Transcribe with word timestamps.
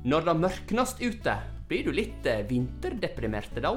Når 0.00 0.22
det 0.24 0.32
mørknast 0.40 1.02
ute, 1.04 1.32
blir 1.68 1.84
du 1.84 1.90
litt 1.92 2.24
eh, 2.24 2.40
vinterdeprimert 2.48 3.52
da? 3.60 3.74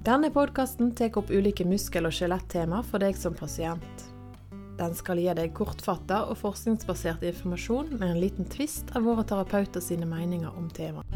Denne 0.00 0.30
podkasten 0.32 0.94
tar 0.96 1.12
opp 1.20 1.28
ulike 1.28 1.66
muskel- 1.68 2.08
og 2.08 2.14
skjelettema 2.16 2.80
for 2.88 3.04
deg 3.04 3.18
som 3.20 3.36
pasient. 3.36 4.06
Den 4.80 4.96
skal 4.96 5.20
gi 5.20 5.28
deg 5.36 5.52
kortfatta 5.52 6.22
og 6.32 6.38
forskningsbasert 6.40 7.26
informasjon 7.28 7.92
med 7.98 8.14
en 8.14 8.22
liten 8.22 8.48
tvist 8.48 8.94
av 8.96 9.04
våre 9.04 9.26
terapeuter 9.28 9.84
sine 9.84 10.08
meninger 10.08 10.56
om 10.56 10.72
temaet. 10.72 11.09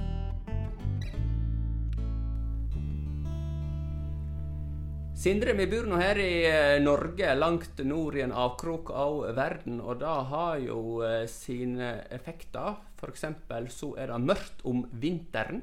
Sindre, 5.24 5.54
vi 5.56 5.64
bor 5.72 5.86
nå 5.88 5.96
her 5.96 6.18
i 6.20 6.32
eh, 6.44 6.82
Norge, 6.84 7.30
langt 7.38 7.78
nord 7.88 8.18
i 8.18 8.20
en 8.26 8.32
avkrok 8.36 8.90
av 8.92 9.22
verden, 9.32 9.78
og 9.80 10.02
det 10.02 10.16
har 10.28 10.58
jo 10.60 10.80
eh, 11.00 11.22
sine 11.32 11.94
effekter. 12.12 12.74
F.eks. 12.98 13.24
så 13.72 13.88
er 13.96 14.12
det 14.12 14.18
mørkt 14.20 14.60
om 14.68 14.82
vinteren, 14.92 15.62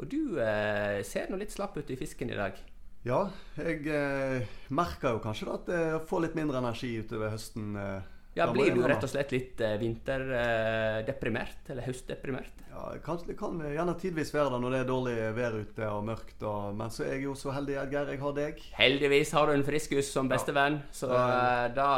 og 0.00 0.08
du 0.08 0.40
eh, 0.40 1.02
ser 1.04 1.28
nå 1.28 1.36
litt 1.42 1.52
slapp 1.52 1.76
ut 1.76 1.92
i 1.92 1.98
fisken 2.00 2.32
i 2.32 2.38
dag. 2.40 2.56
Ja, 3.04 3.26
jeg 3.60 3.84
eh, 3.92 4.48
merker 4.72 5.18
jo 5.18 5.20
kanskje 5.26 5.50
da 5.50 5.58
at 5.60 5.70
jeg 5.76 6.02
får 6.08 6.24
litt 6.24 6.40
mindre 6.40 6.64
energi 6.64 6.94
utover 7.04 7.34
høsten. 7.36 7.76
Eh, 7.76 8.11
Ja, 8.32 8.46
da 8.48 8.52
Blir 8.56 8.72
du 8.72 8.80
rett 8.88 9.02
og 9.04 9.10
slett 9.12 9.32
litt 9.34 9.60
eh, 9.60 9.74
vinterdeprimert, 9.80 11.66
eller 11.68 11.84
høstdeprimert? 11.84 12.62
Ja, 12.70 12.86
kanskje, 13.04 13.32
det 13.32 13.36
kan 13.40 13.58
gjerne 13.60 13.96
tidvis 14.00 14.32
være 14.32 14.54
det 14.54 14.60
når 14.62 14.72
det 14.72 14.78
er 14.80 14.88
dårlig 14.88 15.16
vær 15.36 15.58
ute 15.60 15.90
og 15.90 16.06
mørkt. 16.08 16.38
Og, 16.48 16.70
men 16.78 16.94
så 16.94 17.04
er 17.04 17.18
jeg 17.18 17.26
jo 17.26 17.34
så 17.36 17.52
heldig, 17.52 17.76
Edgeir. 17.82 18.14
Jeg 18.14 18.22
har 18.22 18.38
deg. 18.38 18.62
Heldigvis 18.78 19.34
har 19.36 19.50
du 19.50 19.56
en 19.56 19.66
friskus 19.66 20.08
som 20.14 20.32
bestevenn, 20.32 20.80
så 20.96 21.12
eh, 21.12 21.66
det 21.76 21.90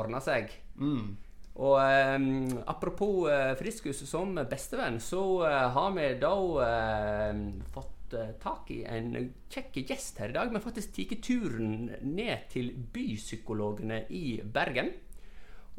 ordner 0.00 0.24
seg. 0.24 0.56
Mm. 0.80 1.12
Og 1.60 1.76
um, 1.76 2.62
apropos 2.64 3.28
uh, 3.28 3.52
friskus 3.60 4.00
som 4.08 4.32
bestevenn, 4.48 4.96
så 5.04 5.20
uh, 5.44 5.68
har 5.74 5.90
vi 5.92 6.06
da 6.20 6.32
eh, 6.64 7.42
fått 7.74 8.16
eh, 8.16 8.32
tak 8.40 8.70
i 8.72 8.82
en 8.88 9.12
kjekk 9.52 9.82
gjest 9.84 10.22
her 10.22 10.32
i 10.32 10.36
dag. 10.36 10.48
Vi 10.48 10.56
har 10.56 10.64
faktisk 10.64 10.96
tatt 10.96 11.20
turen 11.24 11.90
ned 12.00 12.48
til 12.52 12.72
Bypsykologene 12.94 14.06
i 14.08 14.40
Bergen. 14.44 14.94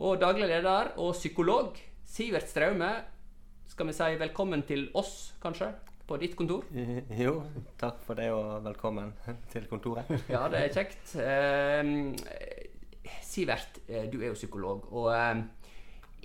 Og 0.02 0.18
daglig 0.18 0.48
leder 0.50 0.96
og 0.98 1.12
psykolog 1.14 1.76
Sivert 2.10 2.50
Straume, 2.50 2.88
skal 3.70 3.88
vi 3.90 3.94
si 3.94 4.16
velkommen 4.18 4.64
til 4.66 4.88
oss, 4.98 5.36
kanskje, 5.42 5.68
på 6.10 6.18
ditt 6.22 6.34
kontor? 6.38 6.66
Jo, 7.24 7.36
takk 7.78 8.00
for 8.06 8.18
det, 8.18 8.32
og 8.34 8.64
velkommen 8.66 9.12
til 9.54 9.68
kontoret. 9.70 10.10
Ja, 10.34 10.48
det 10.50 10.64
er 10.64 10.74
kjekt. 10.74 11.14
Eh, 11.22 13.14
Sivert, 13.22 13.84
eh, 13.88 14.08
du 14.10 14.18
er 14.24 14.32
jo 14.32 14.40
psykolog. 14.40 14.90
Og 14.98 15.12
eh, 15.14 15.44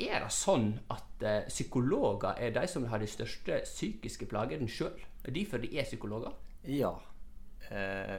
er 0.09 0.25
det 0.25 0.33
sånn 0.33 0.71
at 0.95 1.29
eh, 1.29 1.45
psykologer 1.53 2.41
er 2.41 2.57
de 2.57 2.65
som 2.73 2.89
har 2.89 3.05
de 3.05 3.11
største 3.11 3.61
psykiske 3.69 4.31
plagene 4.33 4.69
sjøl? 4.71 4.97
Er 5.29 5.37
de 5.37 5.45
fordi 5.51 5.75
de 5.75 5.83
er 5.85 5.89
psykologer? 5.89 6.33
Ja. 6.73 6.95
Eh, 7.69 8.17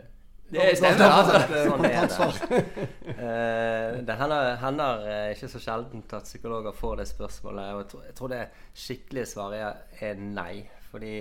Det 0.50 0.70
stemmer, 0.80 1.12
altså. 1.14 1.42
sånn 1.70 1.86
er 1.86 2.08
det. 2.10 2.62
Eh, 3.10 3.98
det 4.06 4.16
eh, 4.16 5.34
ikke 5.36 5.50
så 5.52 5.62
sjeldent 5.62 6.16
at 6.18 6.26
psykologer 6.26 6.74
får 6.74 7.02
det 7.02 7.06
spørsmålet. 7.10 7.74
Og 7.76 7.84
jeg 7.84 7.90
tror, 7.92 8.04
jeg 8.08 8.18
tror 8.18 8.34
det 8.34 8.42
skikkelige 8.74 9.30
svaret 9.30 10.02
er 10.02 10.24
nei. 10.24 10.64
Fordi 10.90 11.14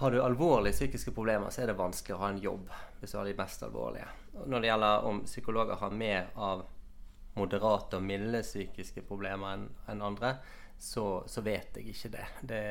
har 0.00 0.10
du 0.10 0.20
alvorlige 0.20 0.76
psykiske 0.76 1.14
problemer, 1.16 1.50
så 1.54 1.62
er 1.62 1.72
det 1.72 1.78
vanskelig 1.78 2.16
å 2.16 2.22
ha 2.24 2.32
en 2.34 2.42
jobb 2.42 2.68
hvis 3.00 3.12
du 3.12 3.18
har 3.18 3.28
de 3.28 3.36
mest 3.38 3.62
alvorlige. 3.62 4.06
Når 4.44 4.60
det 4.60 4.68
gjelder 4.70 5.08
om 5.08 5.24
psykologer 5.28 5.80
har 5.80 5.98
mer 6.04 6.30
av 6.34 6.64
moderate 7.34 7.98
og 7.98 8.06
milde 8.06 8.42
psykiske 8.44 9.04
problemer 9.08 9.56
enn 9.56 9.68
en 9.90 10.04
andre, 10.06 10.36
så, 10.78 11.22
så 11.30 11.42
vet 11.46 11.78
jeg 11.78 11.94
ikke 11.94 12.10
det. 12.16 12.26
det, 12.50 12.64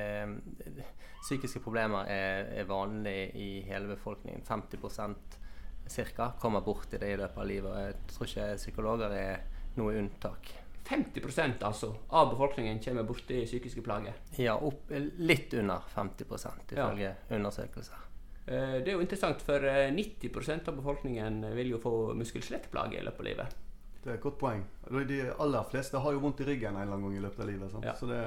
det 0.77 0.87
psykiske 1.23 1.61
problemer 1.63 2.09
er, 2.11 2.49
er 2.59 2.67
vanlig 2.67 3.31
i 3.39 3.49
hele 3.67 3.93
befolkningen. 3.93 4.43
50% 4.47 5.39
ca. 5.87 6.31
kommer 6.39 6.61
borti 6.61 6.99
det 6.99 7.13
i 7.13 7.17
løpet 7.19 7.39
av 7.39 7.47
livet. 7.47 7.79
Jeg 7.79 8.11
tror 8.11 8.29
ikke 8.29 8.49
psykologer 8.59 9.15
er 9.17 9.47
noe 9.79 9.95
unntak. 9.99 10.51
50% 10.83 11.63
altså 11.63 11.93
av 12.11 12.33
befolkningen 12.33 12.79
kommer 12.83 13.07
borti 13.07 13.45
psykiske 13.47 13.81
plager. 13.85 14.17
Ja, 14.35 14.57
opp, 14.59 14.91
litt 15.17 15.53
under 15.55 15.85
50% 15.95 16.75
ja. 16.75 16.89
undersøkelser. 17.31 18.09
Eh, 18.45 18.79
Det 18.83 18.91
er 18.91 18.97
jo 18.97 19.03
interessant, 19.03 19.41
for 19.41 19.63
eh, 19.63 19.91
90% 19.95 20.67
av 20.67 20.79
befolkningen 20.81 21.45
vil 21.55 21.75
jo 21.75 21.79
få 21.83 21.93
muskel-skjelettplager 22.19 22.99
i 22.99 23.05
løpet 23.07 23.23
av 23.23 23.29
livet. 23.29 23.61
Det 24.03 24.11
er 24.11 24.17
et 24.17 24.25
godt 24.25 24.39
poeng. 24.39 24.65
De 25.07 25.19
aller 25.31 25.69
fleste 25.71 25.99
har 26.03 26.15
jo 26.15 26.19
vondt 26.23 26.41
i 26.43 26.47
ryggen 26.47 26.75
en 26.75 26.81
eller 26.81 26.97
annen 26.97 27.07
gang 27.07 27.15
i 27.17 27.23
løpet 27.23 27.39
av 27.39 27.47
livet. 27.47 27.77
Ja. 27.85 27.93
Så 27.95 28.09
det, 28.09 28.19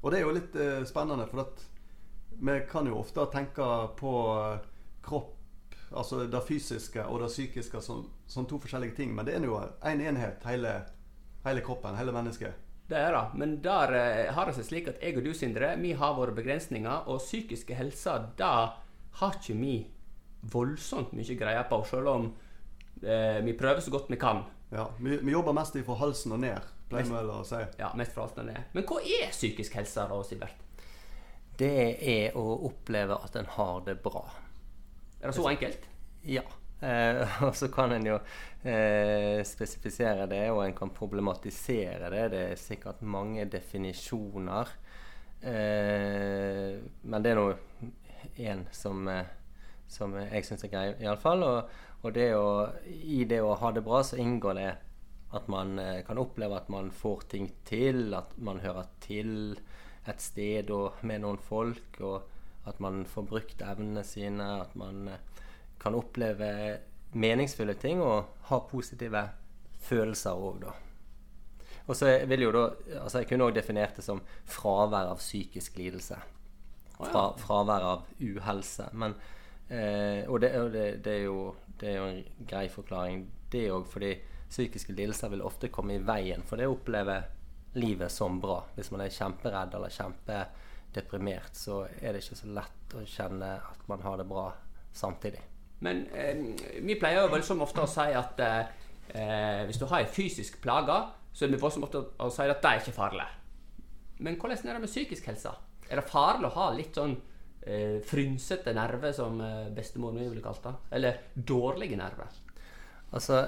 og 0.00 0.12
det 0.12 0.20
er 0.20 0.26
jo 0.26 0.36
litt 0.36 0.54
eh, 0.54 0.84
spennende, 0.86 1.26
for 1.26 1.42
at 1.42 1.64
vi 2.38 2.54
kan 2.70 2.86
jo 2.86 3.00
ofte 3.00 3.24
tenke 3.32 3.66
på 3.98 4.12
eh, 4.36 4.68
kropp, 5.02 5.34
altså 5.90 6.22
det 6.30 6.44
fysiske 6.46 7.02
og 7.08 7.24
det 7.24 7.32
psykiske 7.32 7.82
som, 7.82 8.06
som 8.30 8.46
to 8.46 8.60
forskjellige 8.62 8.94
ting. 9.00 9.14
Men 9.16 9.26
det 9.26 9.34
er 9.34 9.46
jo 9.48 9.58
én 9.58 9.98
en 9.98 10.06
enhet, 10.12 10.46
hele, 10.46 10.74
hele 11.44 11.66
kroppen, 11.66 11.98
hele 11.98 12.14
mennesket. 12.14 12.64
Det 12.88 12.96
er 12.96 13.12
det. 13.12 13.24
Men 13.36 13.58
der 13.64 13.94
eh, 13.98 14.32
har 14.32 14.48
det 14.48 14.54
seg 14.56 14.68
slik 14.70 14.92
at 14.92 15.02
jeg 15.02 15.18
og 15.18 15.26
du, 15.26 15.32
Sindre, 15.36 15.74
vi 15.82 15.92
har 15.98 16.14
våre 16.16 16.36
begrensninger, 16.36 17.08
og 17.10 17.18
psykiske 17.20 17.74
helse, 17.76 18.14
da 18.38 18.52
har 19.18 19.40
ikke 19.40 19.58
vi 19.58 19.80
voldsomt 20.52 21.10
mye 21.18 21.36
greie 21.36 21.64
på, 21.68 21.82
selv 21.90 22.12
om 22.14 22.30
eh, 23.02 23.42
vi 23.44 23.56
prøver 23.58 23.82
så 23.82 23.92
godt 23.92 24.14
vi 24.14 24.20
kan. 24.20 24.46
Ja, 24.70 24.90
vi, 25.00 25.16
vi 25.16 25.32
jobber 25.32 25.56
mest 25.56 25.76
fra 25.86 25.96
halsen 26.02 26.34
og 26.36 26.42
ned, 26.44 26.72
pleier 26.90 27.08
vi 27.08 27.16
vel 27.16 27.30
å 27.32 27.42
si. 27.46 27.60
Ja, 27.80 27.92
mest 27.96 28.12
fra 28.16 28.26
og 28.28 28.40
ned. 28.44 28.72
Men 28.74 28.84
hva 28.88 29.00
er 29.00 29.30
psykisk 29.32 29.78
helse, 29.78 30.04
da, 30.10 30.18
Sivert? 30.26 30.64
Det 31.58 31.98
er 31.98 32.36
å 32.38 32.44
oppleve 32.68 33.16
at 33.24 33.36
en 33.40 33.48
har 33.56 33.80
det 33.86 33.96
bra. 34.04 34.22
Er 35.18 35.30
det 35.30 35.34
så 35.34 35.48
enkelt? 35.50 35.88
Ja. 36.28 36.44
Eh, 36.80 37.40
og 37.46 37.56
så 37.58 37.70
kan 37.74 37.92
en 37.96 38.06
jo 38.06 38.18
eh, 38.62 39.40
spesifisere 39.46 40.28
det, 40.30 40.44
og 40.52 40.62
en 40.66 40.76
kan 40.76 40.92
problematisere 40.94 42.12
det. 42.12 42.26
Det 42.34 42.44
er 42.52 42.60
sikkert 42.60 43.02
mange 43.02 43.48
definisjoner. 43.50 44.76
Eh, 45.40 46.78
men 47.02 47.24
det 47.24 47.32
er 47.32 47.40
nå 47.40 47.48
én 48.38 48.64
som, 48.74 49.08
eh, 49.08 49.34
som 49.88 50.14
jeg 50.20 50.44
syns 50.46 50.64
er 50.66 50.72
grei, 50.72 50.86
iallfall. 51.02 51.44
Og, 51.46 51.78
og 52.04 52.14
det 52.14 52.28
å, 52.36 52.48
i 52.86 53.24
det 53.28 53.40
å 53.42 53.56
ha 53.58 53.72
det 53.74 53.84
bra, 53.86 54.02
så 54.06 54.20
inngår 54.20 54.60
det 54.60 54.70
at 55.36 55.48
man 55.52 55.78
eh, 55.82 56.00
kan 56.06 56.20
oppleve 56.20 56.56
at 56.56 56.70
man 56.72 56.90
får 56.94 57.26
ting 57.34 57.50
til, 57.68 58.14
at 58.16 58.32
man 58.40 58.62
hører 58.64 58.88
til 59.04 59.58
et 60.08 60.22
sted 60.24 60.70
og 60.72 61.02
med 61.04 61.24
noen 61.24 61.40
folk, 61.42 62.00
og 62.00 62.68
at 62.68 62.80
man 62.84 63.02
får 63.08 63.26
brukt 63.28 63.64
evnene 63.64 64.04
sine, 64.06 64.46
at 64.62 64.76
man 64.78 65.08
eh, 65.12 65.24
kan 65.80 65.96
oppleve 65.96 66.50
meningsfulle 67.12 67.76
ting 67.80 68.02
og 68.04 68.48
ha 68.50 68.60
positive 68.68 69.24
følelser 69.88 70.36
òg, 70.36 70.62
da. 70.64 70.74
Og 71.88 71.96
så 71.96 72.10
vil 72.28 72.42
jo 72.44 72.50
da 72.52 72.64
altså 73.00 73.22
Jeg 73.22 73.30
kunne 73.30 73.46
òg 73.48 73.54
definert 73.56 73.96
det 73.96 74.04
som 74.04 74.20
fravær 74.44 75.08
av 75.08 75.22
psykisk 75.22 75.78
lidelse. 75.80 76.18
Fra, 76.98 77.30
fravær 77.40 77.86
av 77.86 78.08
uhelse. 78.20 78.90
Men, 78.92 79.14
eh, 79.68 80.22
og 80.28 80.40
det, 80.42 80.52
og 80.60 80.72
det, 80.72 80.86
det, 81.04 81.14
er 81.14 81.24
jo, 81.26 81.54
det 81.80 81.90
er 81.90 81.98
jo 81.98 82.06
en 82.10 82.22
grei 82.48 82.66
forklaring, 82.72 83.26
det 83.52 83.66
òg, 83.72 83.86
fordi 83.88 84.12
psykiske 84.48 84.94
lidelser 84.96 85.32
vil 85.32 85.44
ofte 85.44 85.70
komme 85.72 85.96
i 85.96 86.04
veien 86.04 86.44
for 86.46 86.60
det 86.60 86.68
å 86.68 86.74
oppleve 86.76 87.18
livet 87.78 88.12
som 88.12 88.40
bra. 88.40 88.62
Hvis 88.76 88.90
man 88.94 89.04
er 89.04 89.12
kjemperedd 89.12 89.76
eller 89.76 89.92
kjempedeprimert, 89.92 91.56
så 91.56 91.82
er 92.00 92.14
det 92.14 92.24
ikke 92.24 92.40
så 92.40 92.50
lett 92.56 92.96
å 92.96 93.04
kjenne 93.04 93.52
at 93.60 93.86
man 93.90 94.04
har 94.04 94.18
det 94.20 94.28
bra 94.28 94.48
samtidig. 94.96 95.42
Men 95.84 96.06
eh, 96.16 96.42
vi 96.82 96.98
pleier 96.98 97.22
jo 97.22 97.32
voldsomt 97.32 97.62
ofte 97.62 97.84
å 97.84 97.90
si 97.90 98.08
at 98.18 98.40
eh, 98.42 99.64
hvis 99.68 99.78
du 99.78 99.86
har 99.90 100.02
en 100.02 100.12
fysisk 100.12 100.58
plage, 100.64 100.96
så 101.32 101.46
er 101.46 101.52
vi 101.52 101.60
voldsomt 101.60 101.86
ofte 101.86 102.02
å 102.18 102.30
si 102.34 102.48
at 102.48 102.62
det 102.64 102.72
er 102.72 102.82
ikke 102.82 102.96
farlig. 102.96 103.28
Men 104.18 104.38
hvordan 104.40 104.66
er 104.66 104.78
det 104.78 104.82
med 104.82 104.90
psykisk 104.90 105.28
helse? 105.30 105.52
Er 105.88 106.00
det 106.00 106.10
farlig 106.10 106.48
å 106.48 106.56
ha 106.56 106.70
litt 106.74 106.96
sånn 106.98 107.14
eh, 107.62 107.98
frynsete 108.04 108.74
nerver, 108.76 109.12
som 109.12 109.40
eh, 109.40 109.68
bestemor 109.74 110.12
mi 110.12 110.28
ville 110.28 110.44
kalt 110.44 110.62
det? 110.64 110.74
Eller 110.98 111.20
dårlige 111.34 111.96
nerver? 111.96 112.36
Altså, 113.10 113.46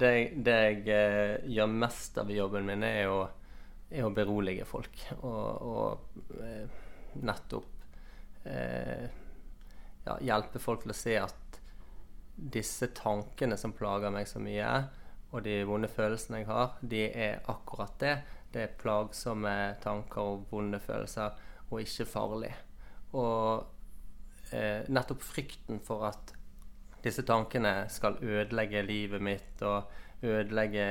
det, 0.00 0.12
det 0.34 0.56
jeg 0.56 0.80
eh, 0.90 1.50
gjør 1.54 1.74
mest 1.74 2.18
av 2.18 2.30
i 2.30 2.38
jobben 2.40 2.66
min, 2.66 2.86
er 2.86 3.10
å, 3.10 3.20
er 3.90 4.06
å 4.06 4.14
berolige 4.14 4.66
folk. 4.68 5.04
Og, 5.20 5.68
og 5.70 6.40
eh, 6.42 6.80
nettopp 7.20 8.46
eh, 8.48 9.06
ja, 10.06 10.16
hjelpe 10.24 10.62
folk 10.62 10.84
til 10.84 10.94
å 10.94 10.98
se 10.98 11.16
at 11.20 11.60
disse 12.40 12.88
tankene 12.96 13.58
som 13.60 13.74
plager 13.76 14.12
meg 14.14 14.28
så 14.28 14.40
mye, 14.42 14.70
og 15.30 15.44
de 15.44 15.60
vonde 15.68 15.90
følelsene 15.90 16.40
jeg 16.40 16.48
har, 16.48 16.72
de 16.80 17.04
er 17.10 17.44
akkurat 17.52 17.94
det. 18.02 18.16
Det 18.50 18.64
er 18.64 18.78
plagsomme 18.80 19.52
tanker 19.82 20.32
og 20.32 20.48
vonde 20.50 20.80
følelser, 20.82 21.36
og 21.70 21.84
ikke 21.84 22.08
farlig. 22.08 22.50
Og 23.18 24.52
eh, 24.54 24.86
nettopp 24.92 25.24
frykten 25.24 25.80
for 25.84 26.06
at 26.10 26.34
disse 27.04 27.24
tankene 27.26 27.88
skal 27.90 28.18
ødelegge 28.20 28.82
livet 28.84 29.22
mitt 29.24 29.62
og 29.64 29.88
ødelegge 30.22 30.84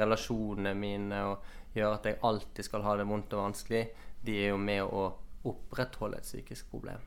relasjonene 0.00 0.72
mine 0.74 1.20
og 1.30 1.52
gjøre 1.76 1.98
at 2.00 2.08
jeg 2.10 2.18
alltid 2.26 2.66
skal 2.66 2.82
ha 2.82 2.96
det 2.98 3.06
vondt 3.06 3.36
og 3.36 3.44
vanskelig, 3.44 3.84
de 4.26 4.40
er 4.42 4.50
jo 4.50 4.58
med 4.58 4.82
å 4.82 5.04
opprettholde 5.46 6.18
et 6.18 6.26
psykisk 6.26 6.72
problem. 6.72 6.98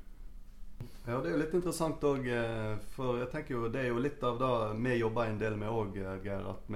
Ja, 1.03 1.17
det 1.19 1.27
er 1.27 1.33
jo 1.33 1.41
litt 1.41 1.55
interessant 1.57 2.03
òg, 2.07 2.29
for 2.93 3.19
jeg 3.19 3.27
tenker 3.33 3.57
jo 3.57 3.71
det 3.73 3.81
er 3.81 3.89
jo 3.89 3.99
litt 3.99 4.23
av 4.23 4.37
det 4.39 4.51
vi 4.79 4.99
jobber 5.01 5.27
en 5.27 5.41
del 5.41 5.57
med 5.59 5.73
òg, 5.73 5.97
Geir. 6.23 6.45
At 6.53 6.69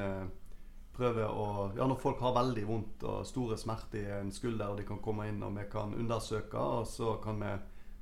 prøver 0.94 1.30
å 1.30 1.72
Ja, 1.78 1.88
når 1.90 2.02
folk 2.02 2.22
har 2.22 2.36
veldig 2.38 2.64
vondt 2.70 3.06
og 3.10 3.28
store 3.28 3.58
smerter 3.58 4.00
i 4.02 4.18
en 4.20 4.32
skulder, 4.32 4.72
og 4.72 4.82
de 4.82 4.88
kan 4.88 5.02
komme 5.04 5.28
inn 5.30 5.42
og 5.44 5.56
vi 5.58 5.68
kan 5.72 5.96
undersøke, 5.98 6.58
og 6.58 6.88
så 6.88 7.18
kan 7.24 7.42
vi 7.42 7.54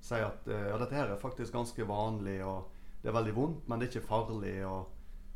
si 0.01 0.17
at 0.17 0.47
ja, 0.49 0.77
dette 0.81 0.97
her 0.97 1.13
er 1.13 1.21
faktisk 1.21 1.53
ganske 1.53 1.85
vanlig, 1.87 2.39
og 2.43 2.71
det 3.01 3.11
er 3.11 3.15
veldig 3.15 3.35
vondt, 3.37 3.69
men 3.69 3.79
det 3.79 3.87
er 3.87 3.95
ikke 3.95 4.09
farlig. 4.09 4.57
og 4.65 4.89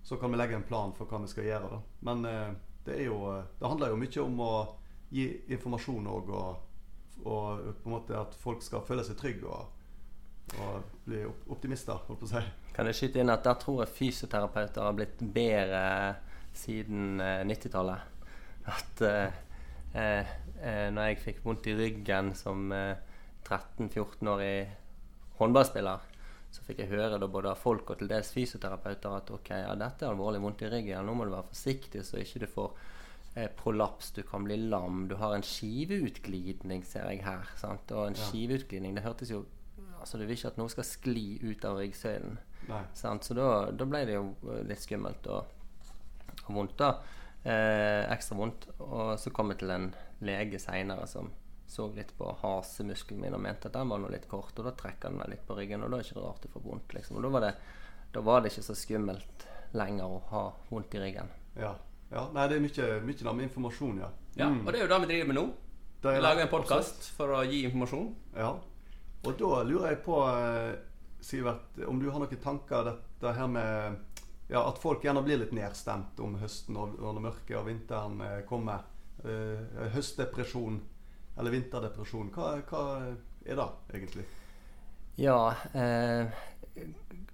så 0.06 0.18
kan 0.18 0.32
vi 0.32 0.38
legge 0.38 0.56
en 0.56 0.64
plan 0.64 0.92
for 0.94 1.10
hva 1.10 1.18
vi 1.24 1.30
skal 1.32 1.48
gjøre. 1.48 1.70
da. 1.72 1.80
Men 2.06 2.26
eh, 2.30 2.50
det, 2.86 3.00
er 3.00 3.08
jo, 3.08 3.22
det 3.60 3.70
handler 3.72 3.90
jo 3.90 3.98
mye 3.98 4.22
om 4.22 4.44
å 4.46 4.52
gi 5.10 5.26
informasjon 5.56 6.10
òg, 6.12 6.30
og, 6.30 7.24
og, 7.24 7.64
på 7.82 7.90
en 7.90 7.96
måte 7.96 8.20
at 8.20 8.38
folk 8.38 8.62
skal 8.62 8.86
føle 8.86 9.06
seg 9.08 9.18
trygge 9.18 9.50
og, 9.50 9.72
og 10.62 11.02
bli 11.08 11.24
optimister, 11.26 12.04
holdt 12.06 12.22
på 12.22 12.30
å 12.30 12.34
si. 12.36 12.44
Kan 12.76 12.92
jeg 12.92 13.00
skyte 13.00 13.24
inn 13.24 13.34
at 13.34 13.48
der 13.48 13.58
tror 13.64 13.82
jeg 13.82 13.96
fysioterapeuter 13.98 14.86
har 14.86 14.94
blitt 15.00 15.26
bedre 15.34 15.82
siden 16.58 17.22
90-tallet. 17.22 18.00
At 18.72 19.02
eh, 19.06 19.44
eh, 19.94 20.34
når 20.94 21.12
jeg 21.12 21.22
fikk 21.24 21.44
vondt 21.46 21.70
i 21.70 21.78
ryggen 21.78 22.34
som 22.38 22.72
13-14-årig 22.72 24.58
håndballspiller, 25.40 26.12
så 26.56 26.64
fikk 26.64 26.84
jeg 26.84 26.94
høre 26.94 27.20
da 27.20 27.28
både 27.28 27.52
av 27.52 27.60
folk 27.60 27.90
og 27.92 28.00
til 28.00 28.10
dels 28.10 28.32
fysioterapeuter 28.32 29.18
at 29.18 29.32
ok, 29.36 29.50
ja, 29.66 29.74
dette 29.80 30.06
er 30.06 30.14
alvorlig 30.14 30.40
vondt 30.44 30.64
i 30.64 30.72
ryggen, 30.72 31.04
nå 31.04 31.16
må 31.18 31.28
du 31.28 31.34
være 31.34 31.50
forsiktig 31.50 32.06
så 32.08 32.22
ikke 32.22 32.46
du 32.46 32.48
får 32.52 32.70
eh, 33.36 33.50
prolaps, 33.60 34.14
du 34.16 34.24
kan 34.28 34.46
bli 34.48 34.58
lam. 34.64 35.06
Du 35.12 35.18
har 35.20 35.36
en 35.36 35.46
skiveutglidning, 35.46 36.86
ser 36.88 37.12
jeg 37.12 37.26
her. 37.26 37.52
Sant? 37.60 37.92
Og 37.92 38.10
en 38.10 38.18
ja. 38.18 38.30
skiveutglidning, 38.30 38.96
det 38.98 39.06
hørtes 39.08 39.36
jo 39.36 39.46
Altså, 40.06 40.20
du 40.22 40.28
vil 40.28 40.36
ikke 40.36 40.50
at 40.52 40.58
noe 40.60 40.70
skal 40.70 40.86
skli 40.86 41.40
ut 41.42 41.64
av 41.66 41.80
ryggsøylen. 41.80 42.36
Så 42.94 43.34
da, 43.34 43.46
da, 43.74 43.88
ble 43.90 44.04
det 44.06 44.20
jo 44.20 44.28
litt 44.70 44.84
skummelt 44.84 45.26
og, 45.34 45.55
og 46.50 46.60
vondt, 46.60 46.78
da. 46.82 46.92
Eh, 47.46 48.04
ekstra 48.14 48.38
vondt. 48.40 48.68
Og 48.82 49.16
så 49.22 49.34
kom 49.36 49.54
jeg 49.54 49.62
til 49.64 49.74
en 49.76 49.90
lege 50.26 50.62
seinere 50.62 51.08
som 51.10 51.32
så 51.68 51.88
litt 51.94 52.12
på 52.18 52.30
hasemuskelen 52.42 53.22
min 53.22 53.34
og 53.34 53.42
mente 53.42 53.70
at 53.70 53.74
den 53.74 53.90
var 53.90 54.02
noe 54.02 54.14
litt 54.14 54.28
kort. 54.30 54.54
Og 54.58 54.68
da 54.68 54.74
trekker 54.78 55.10
den 55.10 55.20
meg 55.20 55.34
litt 55.34 55.44
på 55.48 55.58
ryggen, 55.58 55.84
og 55.84 55.92
da 55.92 56.00
er 56.00 56.06
det 56.06 56.12
ikke 56.12 56.24
rart 56.24 56.46
du 56.46 56.54
får 56.54 56.66
vondt. 56.66 56.96
liksom. 56.98 57.18
Og 57.20 57.26
da 57.26 57.34
var, 57.34 57.46
det, 57.48 57.52
da 58.14 58.24
var 58.26 58.42
det 58.42 58.54
ikke 58.54 58.68
så 58.70 58.78
skummelt 58.78 59.46
lenger 59.76 60.16
å 60.16 60.22
ha 60.32 60.46
vondt 60.70 60.96
i 60.96 61.04
ryggen. 61.04 61.34
Ja. 61.60 61.74
ja. 62.14 62.28
Nei, 62.36 62.48
det 62.52 62.60
er 62.60 62.66
mye, 62.66 62.90
mye 63.10 63.36
med 63.36 63.48
informasjon, 63.50 64.02
ja. 64.04 64.12
ja. 64.38 64.50
Mm. 64.50 64.62
Og 64.64 64.72
det 64.72 64.82
er 64.82 64.86
jo 64.86 64.94
det 64.94 65.02
vi 65.04 65.12
driver 65.14 65.32
med 65.32 65.40
nå. 65.42 65.46
Vi 66.06 66.22
lager 66.22 66.46
en 66.46 66.52
podkast 66.52 67.08
for 67.18 67.34
å 67.34 67.44
gi 67.50 67.64
informasjon. 67.66 68.12
Ja. 68.38 68.52
Og 69.26 69.40
da 69.40 69.64
lurer 69.66 69.96
jeg 69.96 70.04
på, 70.06 70.20
eh, 70.30 70.76
Sivert, 71.26 71.80
om 71.90 71.98
du 71.98 72.12
har 72.14 72.22
noen 72.22 72.42
tanker 72.44 72.86
dette 72.86 73.32
her 73.34 73.48
med 73.50 74.15
ja, 74.48 74.62
at 74.62 74.82
folk 74.82 75.06
gjerne 75.06 75.24
blir 75.26 75.40
litt 75.42 75.54
nedstemt 75.56 76.20
om 76.22 76.36
høsten 76.42 76.78
og 76.78 76.98
når 77.02 77.24
mørket 77.30 77.58
og 77.60 77.70
vinteren 77.70 78.22
eh, 78.22 78.42
kommer. 78.50 78.92
Uh, 79.26 79.88
høstdepresjon 79.96 80.76
eller 81.40 81.54
vinterdepresjon. 81.56 82.30
Hva, 82.36 82.52
hva 82.70 82.82
er 83.46 83.58
det 83.58 83.68
egentlig? 83.96 84.26
Ja, 85.16 85.56
eh, 85.74 86.28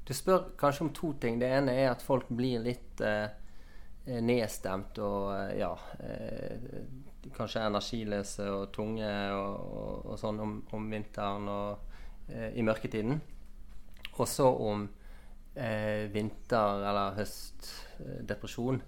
du 0.05 0.13
spør 0.13 0.51
kanskje 0.59 0.85
om 0.85 0.93
to 0.93 1.13
ting. 1.21 1.39
Det 1.41 1.49
ene 1.49 1.75
er 1.83 1.91
at 1.91 2.03
folk 2.05 2.29
blir 2.29 2.61
litt 2.63 3.01
eh, 3.05 3.29
nedstemt 4.21 4.99
og 5.01 5.31
eh, 5.35 5.55
ja 5.61 5.71
eh, 5.99 6.83
Kanskje 7.35 7.61
energiløse 7.61 8.47
og 8.49 8.71
tunge 8.73 9.07
og, 9.07 9.57
og, 9.61 9.97
og 10.09 10.15
sånn 10.17 10.39
om, 10.41 10.55
om, 10.73 10.87
vinteren 10.89 11.45
og 11.53 12.31
eh, 12.33 12.49
i 12.57 12.63
mørketiden. 12.65 13.19
Og 14.17 14.25
så 14.27 14.47
om 14.49 14.87
eh, 15.55 16.07
vinter- 16.13 16.85
eller 16.89 17.17
høstdepresjon. 17.17 18.81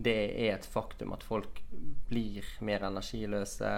Det 0.00 0.18
er 0.46 0.54
et 0.54 0.66
faktum 0.66 1.12
at 1.12 1.26
folk 1.26 1.60
blir 2.08 2.46
mer 2.64 2.86
energiløse 2.88 3.72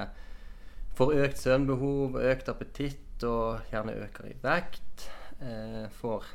Får 0.92 1.14
økt 1.24 1.38
søvnbehov, 1.40 2.18
økt 2.20 2.50
appetitt 2.52 3.24
og 3.24 3.62
gjerne 3.72 3.94
øker 4.04 4.26
i 4.28 4.34
vekt. 4.42 5.06
Eh, 5.40 5.86
får 5.88 6.26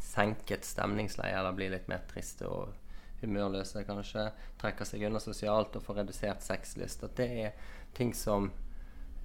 senket 0.00 0.66
stemningsleie 0.66 1.34
eller 1.34 1.56
blir 1.56 1.72
litt 1.74 1.88
mer 1.90 2.04
triste 2.10 2.46
og 2.46 2.76
humørløse 3.20 3.82
kanskje. 3.88 4.28
Trekker 4.62 4.86
seg 4.86 5.08
unna 5.08 5.20
sosialt 5.22 5.74
og 5.76 5.84
får 5.84 6.04
redusert 6.04 6.46
sexlyst. 6.46 7.02
At 7.08 7.18
det 7.18 7.28
er 7.42 7.74
ting 7.98 8.14
som 8.14 8.52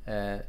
eh, 0.10 0.42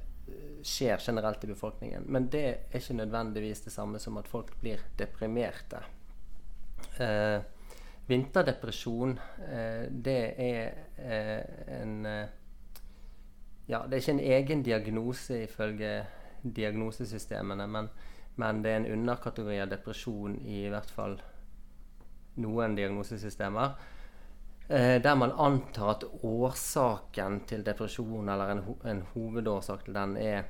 skjer 0.66 0.98
generelt 0.98 1.44
i 1.44 1.50
befolkningen. 1.50 2.06
Men 2.06 2.30
det 2.32 2.44
er 2.46 2.80
ikke 2.80 2.98
nødvendigvis 2.98 3.60
det 3.66 3.72
samme 3.72 3.98
som 4.02 4.16
at 4.18 4.28
folk 4.28 4.54
blir 4.60 4.82
deprimerte. 4.98 5.82
Eh, 7.00 7.38
vinterdepresjon, 8.06 9.18
eh, 9.48 9.86
det 9.90 10.20
er 10.38 10.74
eh, 10.98 11.80
en 11.80 12.06
eh, 12.06 12.34
ja, 13.66 13.82
det 13.86 13.96
er 13.96 14.02
ikke 14.02 14.12
en 14.12 14.20
egen 14.20 14.62
diagnose 14.62 15.42
ifølge 15.42 16.04
diagnosesystemene, 16.42 17.66
men, 17.66 17.88
men 18.36 18.62
det 18.62 18.70
er 18.70 18.76
en 18.76 18.92
underkategori 19.00 19.58
av 19.58 19.72
depresjon 19.72 20.36
i, 20.46 20.68
hvert 20.70 20.90
fall 20.94 21.18
noen 22.42 22.76
diagnosesystemer. 22.78 23.74
Eh, 24.68 25.02
der 25.02 25.14
man 25.14 25.32
antar 25.32 25.90
at 25.90 26.04
årsaken 26.26 27.40
til 27.46 27.62
depresjon, 27.66 28.28
eller 28.28 28.50
en, 28.50 28.62
en 28.84 29.02
hovedårsak 29.12 29.84
til 29.86 29.94
den, 29.94 30.16
er 30.18 30.48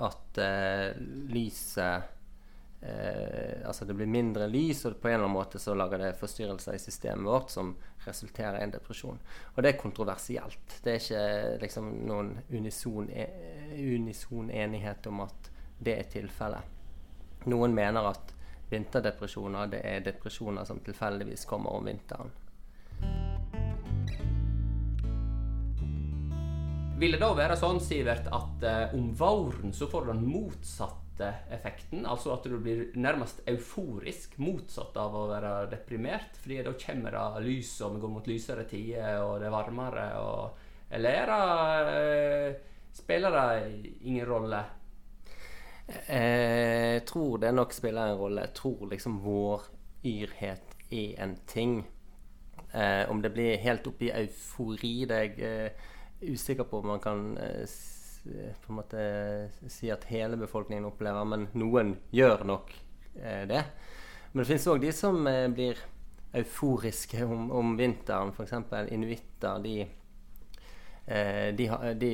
at 0.00 0.40
eh, 0.40 0.98
lyset 1.32 2.02
eh, 2.82 3.64
Altså 3.64 3.84
det 3.84 3.96
blir 3.96 4.08
mindre 4.12 4.48
lys, 4.48 4.84
og 4.84 4.98
på 5.00 5.08
en 5.08 5.14
eller 5.14 5.24
annen 5.24 5.38
måte 5.38 5.60
så 5.60 5.72
lager 5.76 6.02
det 6.02 6.18
forstyrrelser 6.20 6.76
i 6.76 6.82
systemet 6.82 7.24
vårt 7.24 7.52
som 7.52 7.72
resulterer 8.04 8.58
i 8.58 8.66
en 8.66 8.74
depresjon. 8.74 9.20
Og 9.54 9.62
det 9.62 9.72
er 9.72 9.80
kontroversielt. 9.80 10.76
Det 10.84 10.92
er 10.92 11.00
ikke 11.00 11.64
liksom 11.64 11.90
noen 12.08 12.34
unison, 12.50 13.08
e, 13.08 13.26
unison 13.76 14.50
enighet 14.50 15.08
om 15.08 15.24
at 15.24 15.50
det 15.80 15.96
er 15.96 16.12
tilfellet. 16.12 16.76
Noen 17.48 17.72
mener 17.76 18.12
at 18.12 18.36
vinterdepresjoner 18.70 19.72
det 19.72 19.80
er 19.84 20.04
depresjoner 20.04 20.68
som 20.68 20.80
tilfeldigvis 20.84 21.48
kommer 21.48 21.76
om 21.76 21.88
vinteren. 21.88 22.32
Vil 27.00 27.14
det 27.16 27.22
da 27.22 27.30
være 27.32 27.54
sånn, 27.56 27.78
Sivert, 27.80 28.26
at 28.28 28.64
eh, 28.68 28.90
om 28.92 29.06
våren 29.16 29.70
så 29.72 29.86
får 29.88 30.04
du 30.04 30.08
den 30.10 30.26
motsatte 30.28 31.30
effekten. 31.48 32.02
Altså 32.04 32.34
at 32.34 32.44
du 32.44 32.58
blir 32.60 32.90
nærmest 33.00 33.38
euforisk, 33.48 34.34
motsatt 34.36 34.98
av 35.00 35.14
å 35.16 35.22
være 35.30 35.52
deprimert. 35.70 36.36
fordi 36.36 36.58
da 36.66 36.74
kommer 36.82 37.16
det 37.16 37.44
lys, 37.46 37.70
og 37.86 37.94
vi 37.94 38.02
går 38.02 38.12
mot 38.12 38.28
lysere 38.28 38.66
tider, 38.68 39.22
og 39.24 39.38
det 39.40 39.48
er 39.48 39.54
varmere. 39.54 40.04
Og, 40.20 40.66
eller 40.92 41.22
er 41.22 41.88
det 41.88 42.58
Spiller 42.92 43.32
det 43.32 43.94
ingen 44.02 44.26
rolle? 44.26 44.60
Jeg 45.88 47.06
tror 47.08 47.38
det 47.40 47.54
nok 47.54 47.72
spiller 47.72 48.10
en 48.10 48.18
rolle. 48.18 48.44
Jeg 48.44 48.56
tror 48.58 48.90
liksom 48.90 49.22
vår 49.24 49.70
yrhet 50.04 50.76
er 50.90 51.16
en 51.24 51.32
ting. 51.48 51.78
Eh, 52.74 53.08
om 53.08 53.22
det 53.22 53.32
blir 53.32 53.56
helt 53.64 53.88
oppi 53.88 54.10
eufori, 54.12 55.06
det 55.08 55.22
jeg 55.22 55.40
eh, 55.48 55.88
usikker 56.20 56.68
på 56.68 56.82
om 56.82 56.92
man 56.94 57.02
kan 57.02 57.36
eh, 57.38 57.64
Eh, 58.24 58.52
på 58.66 58.72
en 58.72 58.76
måte 58.76 59.50
si 59.68 59.90
at 59.90 60.04
hele 60.12 60.36
befolkningen 60.36 60.84
opplever, 60.84 61.24
men 61.24 61.46
noen 61.56 61.94
gjør 62.12 62.44
nok 62.48 62.74
eh, 63.16 63.46
det. 63.48 63.62
Men 64.32 64.42
det 64.42 64.50
finnes 64.50 64.68
òg 64.70 64.82
de 64.82 64.92
som 64.94 65.22
eh, 65.30 65.46
blir 65.48 65.80
euforiske 66.36 67.24
om, 67.24 67.48
om 67.50 67.72
vinteren. 67.78 68.34
F.eks. 68.34 68.52
inuitter. 68.92 69.64
De, 69.64 69.74
eh, 71.06 71.48
de, 71.56 71.70
de, 72.02 72.12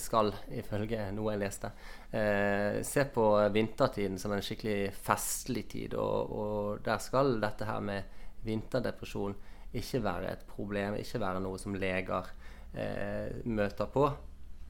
skal, 0.00 0.32
ifølge 0.56 1.10
noe 1.14 1.34
jeg 1.34 1.42
leste, 1.44 1.72
eh, 2.10 2.80
se 2.86 3.04
på 3.12 3.28
vintertiden 3.52 4.18
som 4.18 4.32
en 4.32 4.44
skikkelig 4.44 4.94
festlig 5.04 5.68
tid. 5.76 5.98
Og, 6.00 6.32
og 6.32 6.84
der 6.86 7.02
skal 7.04 7.36
dette 7.44 7.68
her 7.68 7.84
med 7.84 8.20
vinterdepresjon 8.42 9.36
ikke 9.76 10.02
være 10.04 10.32
et 10.32 10.48
problem, 10.48 10.96
ikke 11.00 11.20
være 11.20 11.44
noe 11.44 11.60
som 11.60 11.76
leger 11.76 12.24
eh, 12.24 12.48
møter 12.72 13.88
på. 13.92 14.06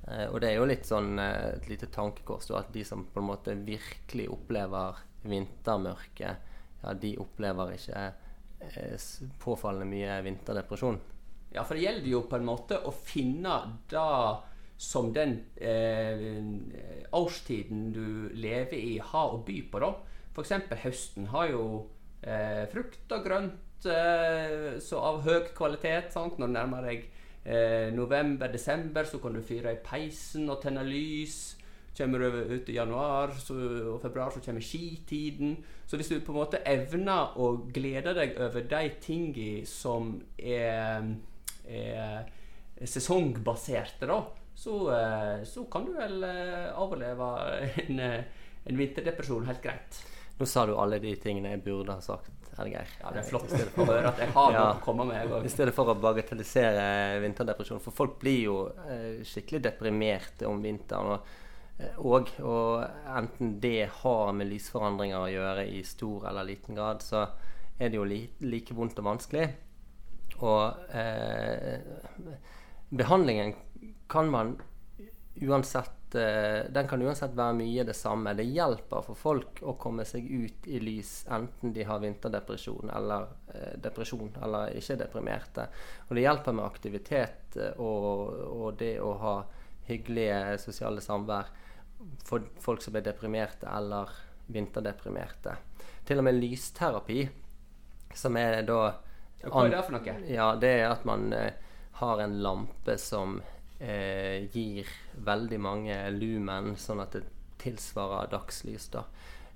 Eh, 0.08 0.26
og 0.28 0.40
det 0.42 0.50
er 0.50 0.58
jo 0.58 0.66
litt 0.68 0.88
sånn 0.88 1.14
eh, 1.22 1.54
et 1.56 1.68
lite 1.70 1.88
tankekors 1.94 2.50
at 2.58 2.72
de 2.74 2.82
som 2.86 3.04
på 3.06 3.22
en 3.22 3.28
måte 3.28 3.54
virkelig 3.54 4.28
opplever 4.34 4.98
vintermørket, 5.22 6.48
ja, 6.82 6.94
de 6.98 7.12
opplever 7.22 7.76
ikke 7.76 8.06
eh, 8.66 9.10
påfallende 9.42 9.90
mye 9.92 10.18
vinterdepresjon. 10.26 10.98
Ja, 11.52 11.62
for 11.62 11.76
det 11.76 11.84
gjelder 11.84 12.08
jo 12.10 12.24
på 12.26 12.38
en 12.38 12.48
måte 12.48 12.80
å 12.82 12.94
finne 12.96 13.58
det 13.92 14.08
som 14.82 15.12
den 15.14 15.36
eh, 15.62 16.32
årstiden 17.14 17.90
du 17.94 18.32
lever 18.34 18.74
i, 18.80 18.96
har 18.98 19.36
å 19.36 19.42
by 19.46 19.60
på, 19.70 19.82
da. 19.84 19.92
F.eks. 20.32 20.54
høsten 20.82 21.28
har 21.30 21.52
jo 21.52 21.64
eh, 22.24 22.64
frukt 22.72 23.12
og 23.14 23.26
grønt 23.28 23.86
eh, 23.86 24.80
av 24.96 25.20
høy 25.22 25.52
kvalitet. 25.54 26.10
Sant? 26.16 26.40
Når 26.40 26.50
du 26.50 26.56
nærmer 26.56 26.88
deg 26.88 27.04
eh, 27.44 27.88
november-desember, 27.94 29.04
så 29.04 29.18
kan 29.18 29.34
du 29.34 29.42
fyre 29.42 29.74
i 29.74 29.82
peisen 29.84 30.50
og 30.50 30.62
tenne 30.62 30.84
lys. 30.86 31.56
Kommer 31.96 32.22
du 32.22 32.54
ut 32.54 32.68
i 32.72 32.76
januar 32.78 33.34
så, 33.36 33.54
og 33.92 33.98
februar, 34.00 34.30
så 34.32 34.40
kommer 34.44 34.64
skitiden. 34.64 35.56
Så 35.86 35.96
hvis 35.96 36.08
du 36.08 36.20
på 36.20 36.32
en 36.32 36.38
måte 36.38 36.62
evner 36.66 37.34
å 37.36 37.50
glede 37.74 38.14
deg 38.16 38.38
over 38.40 38.64
de 38.68 38.86
tingene 39.02 39.66
som 39.68 40.14
er, 40.38 41.10
er 41.68 42.30
sesongbaserte, 42.88 44.08
da, 44.08 44.22
så, 44.54 44.78
eh, 44.94 45.44
så, 45.44 45.66
kan 45.72 45.84
du 45.84 45.92
vel 45.96 46.24
eh, 46.24 46.70
overleve 46.80 47.28
en, 47.84 48.00
en 48.64 48.80
vinterdepresjon 48.80 49.46
helt 49.48 49.62
greit. 49.64 50.00
Nå 50.38 50.48
sa 50.48 50.64
du 50.66 50.74
alle 50.78 51.00
de 51.02 51.12
tingene 51.20 51.54
jeg 51.54 51.64
burde 51.66 51.96
ha 51.98 52.04
sagt. 52.04 52.41
Edgeir. 52.60 52.88
Ja, 53.00 53.12
det 53.14 53.22
er 53.22 53.28
flott 53.30 53.52
å 53.52 53.86
høre 53.88 54.10
at 54.10 54.18
jeg 54.20 54.32
har 54.34 54.50
noe 54.52 54.58
ja, 54.58 54.64
å 54.74 54.82
komme 54.84 55.06
med. 55.08 55.32
I 55.46 55.52
stedet 55.52 55.72
for 55.76 55.88
å 55.88 55.96
bagatellisere 55.96 57.20
vinterdepresjon. 57.22 57.80
For 57.80 57.96
folk 57.96 58.18
blir 58.20 58.40
jo 58.44 58.56
eh, 58.84 59.22
skikkelig 59.26 59.62
deprimerte 59.68 60.48
om 60.50 60.60
vinteren. 60.64 61.14
Og, 61.14 61.38
eh, 61.78 61.96
og, 61.96 62.34
og, 62.44 62.84
enten 63.16 63.56
det 63.62 63.88
har 64.02 64.34
med 64.36 64.50
lysforandringer 64.52 65.22
å 65.22 65.32
gjøre 65.32 65.66
i 65.72 65.80
stor 65.88 66.28
eller 66.30 66.50
liten 66.50 66.76
grad, 66.76 67.00
så 67.04 67.24
er 67.78 67.88
det 67.88 67.98
jo 67.98 68.04
li, 68.08 68.20
like 68.44 68.76
vondt 68.76 69.00
og 69.00 69.08
vanskelig. 69.08 69.48
Og 70.42 70.92
eh, 70.98 71.80
behandlingen 72.92 73.56
kan 74.12 74.28
man 74.28 74.58
uansett 75.40 76.01
den 76.14 76.88
kan 76.88 77.02
uansett 77.02 77.34
være 77.36 77.56
mye 77.56 77.84
det 77.88 77.94
samme. 77.96 78.34
Det 78.36 78.44
hjelper 78.44 79.04
for 79.06 79.18
folk 79.18 79.62
å 79.64 79.74
komme 79.80 80.04
seg 80.08 80.26
ut 80.28 80.66
i 80.68 80.80
lys, 80.82 81.22
enten 81.32 81.72
de 81.72 81.86
har 81.88 82.02
vinterdepresjon 82.02 82.92
eller 82.92 83.28
uh, 83.52 83.72
depresjon 83.82 84.32
eller 84.42 84.76
ikke 84.78 84.98
deprimerte. 85.00 85.66
Og 86.08 86.16
det 86.16 86.26
hjelper 86.26 86.56
med 86.58 86.66
aktivitet 86.66 87.56
uh, 87.60 87.70
og, 87.80 88.34
og, 88.48 88.68
det 88.80 88.94
å 89.00 89.14
ha 89.22 89.36
hyggelige 89.88 90.58
sosiale 90.62 91.02
samvær 91.02 91.50
for 92.26 92.44
folk 92.62 92.82
som 92.82 92.98
er 92.98 93.06
deprimerte 93.06 93.70
eller 93.70 94.10
vinterdeprimerte. 94.52 95.56
Til 96.06 96.20
og 96.20 96.26
med 96.26 96.38
lysterapi, 96.38 97.24
som 98.14 98.36
er 98.36 98.62
da 98.68 98.82
Hva 99.42 99.64
er 99.64 99.72
det 99.72 99.84
for 99.86 99.96
noe? 99.96 100.14
Ja, 100.30 100.52
det 100.58 100.76
er 100.82 100.88
at 100.92 101.06
man 101.08 101.32
har 101.98 102.20
en 102.22 102.36
lampe 102.42 102.94
som 102.98 103.40
eh, 103.82 104.48
gir 104.52 104.88
veldig 105.26 105.58
mange 105.60 105.96
lumen, 106.14 106.74
sånn 106.78 107.02
at 107.02 107.16
det 107.18 107.24
tilsvarer 107.62 108.30
dagslys. 108.32 108.88
da. 108.94 109.04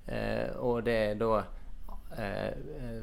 Eh, 0.05 0.51
og 0.63 0.83
det 0.87 0.97
er 1.09 1.17
da 1.19 1.31
eh, 2.17 3.01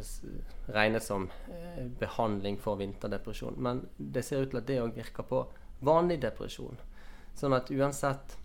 regnet 0.72 1.04
som 1.04 1.28
eh, 1.50 1.84
behandling 2.00 2.58
for 2.60 2.80
vinterdepresjon. 2.80 3.56
Men 3.56 3.84
det 3.96 4.24
ser 4.24 4.44
ut 4.44 4.52
til 4.52 4.62
at 4.62 4.70
det 4.70 4.80
òg 4.82 4.96
virker 4.96 5.28
på 5.28 5.44
vanlig 5.84 6.20
depresjon. 6.24 6.80
Sånn 7.34 7.56
at 7.56 7.70
uansett 7.74 8.36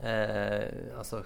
eh, 0.00 0.92
altså 0.96 1.24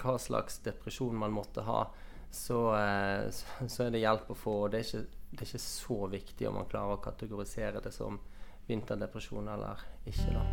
hva 0.00 0.16
slags 0.20 0.60
depresjon 0.64 1.16
man 1.18 1.34
måtte 1.34 1.64
ha, 1.66 1.86
så, 2.30 2.60
eh, 2.76 3.28
så, 3.32 3.86
er 3.86 3.92
det 3.94 4.04
hjelp 4.04 4.30
å 4.32 4.38
få. 4.38 4.56
og 4.64 4.72
det 4.72 4.82
er, 4.82 4.88
ikke, 4.88 5.20
det 5.32 5.42
er 5.42 5.50
ikke 5.50 5.66
så 5.66 6.00
viktig 6.12 6.48
om 6.48 6.58
man 6.60 6.70
klarer 6.70 6.96
å 6.96 7.04
kategorisere 7.04 7.82
det 7.84 7.92
som 7.94 8.20
vinterdepresjon 8.66 9.48
eller 9.48 9.82
ikke, 10.06 10.32
da. 10.34 10.44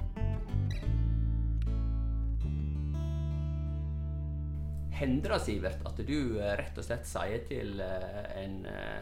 Hender 4.93 5.34
det, 5.34 5.39
Sivert, 5.41 5.82
at 5.89 5.98
du 6.05 6.17
eh, 6.38 6.53
rett 6.60 6.77
og 6.77 6.86
slett 6.86 7.08
sier 7.10 7.41
til 7.50 7.82
eh, 7.82 8.27
en, 8.43 8.60
eh, 8.70 9.01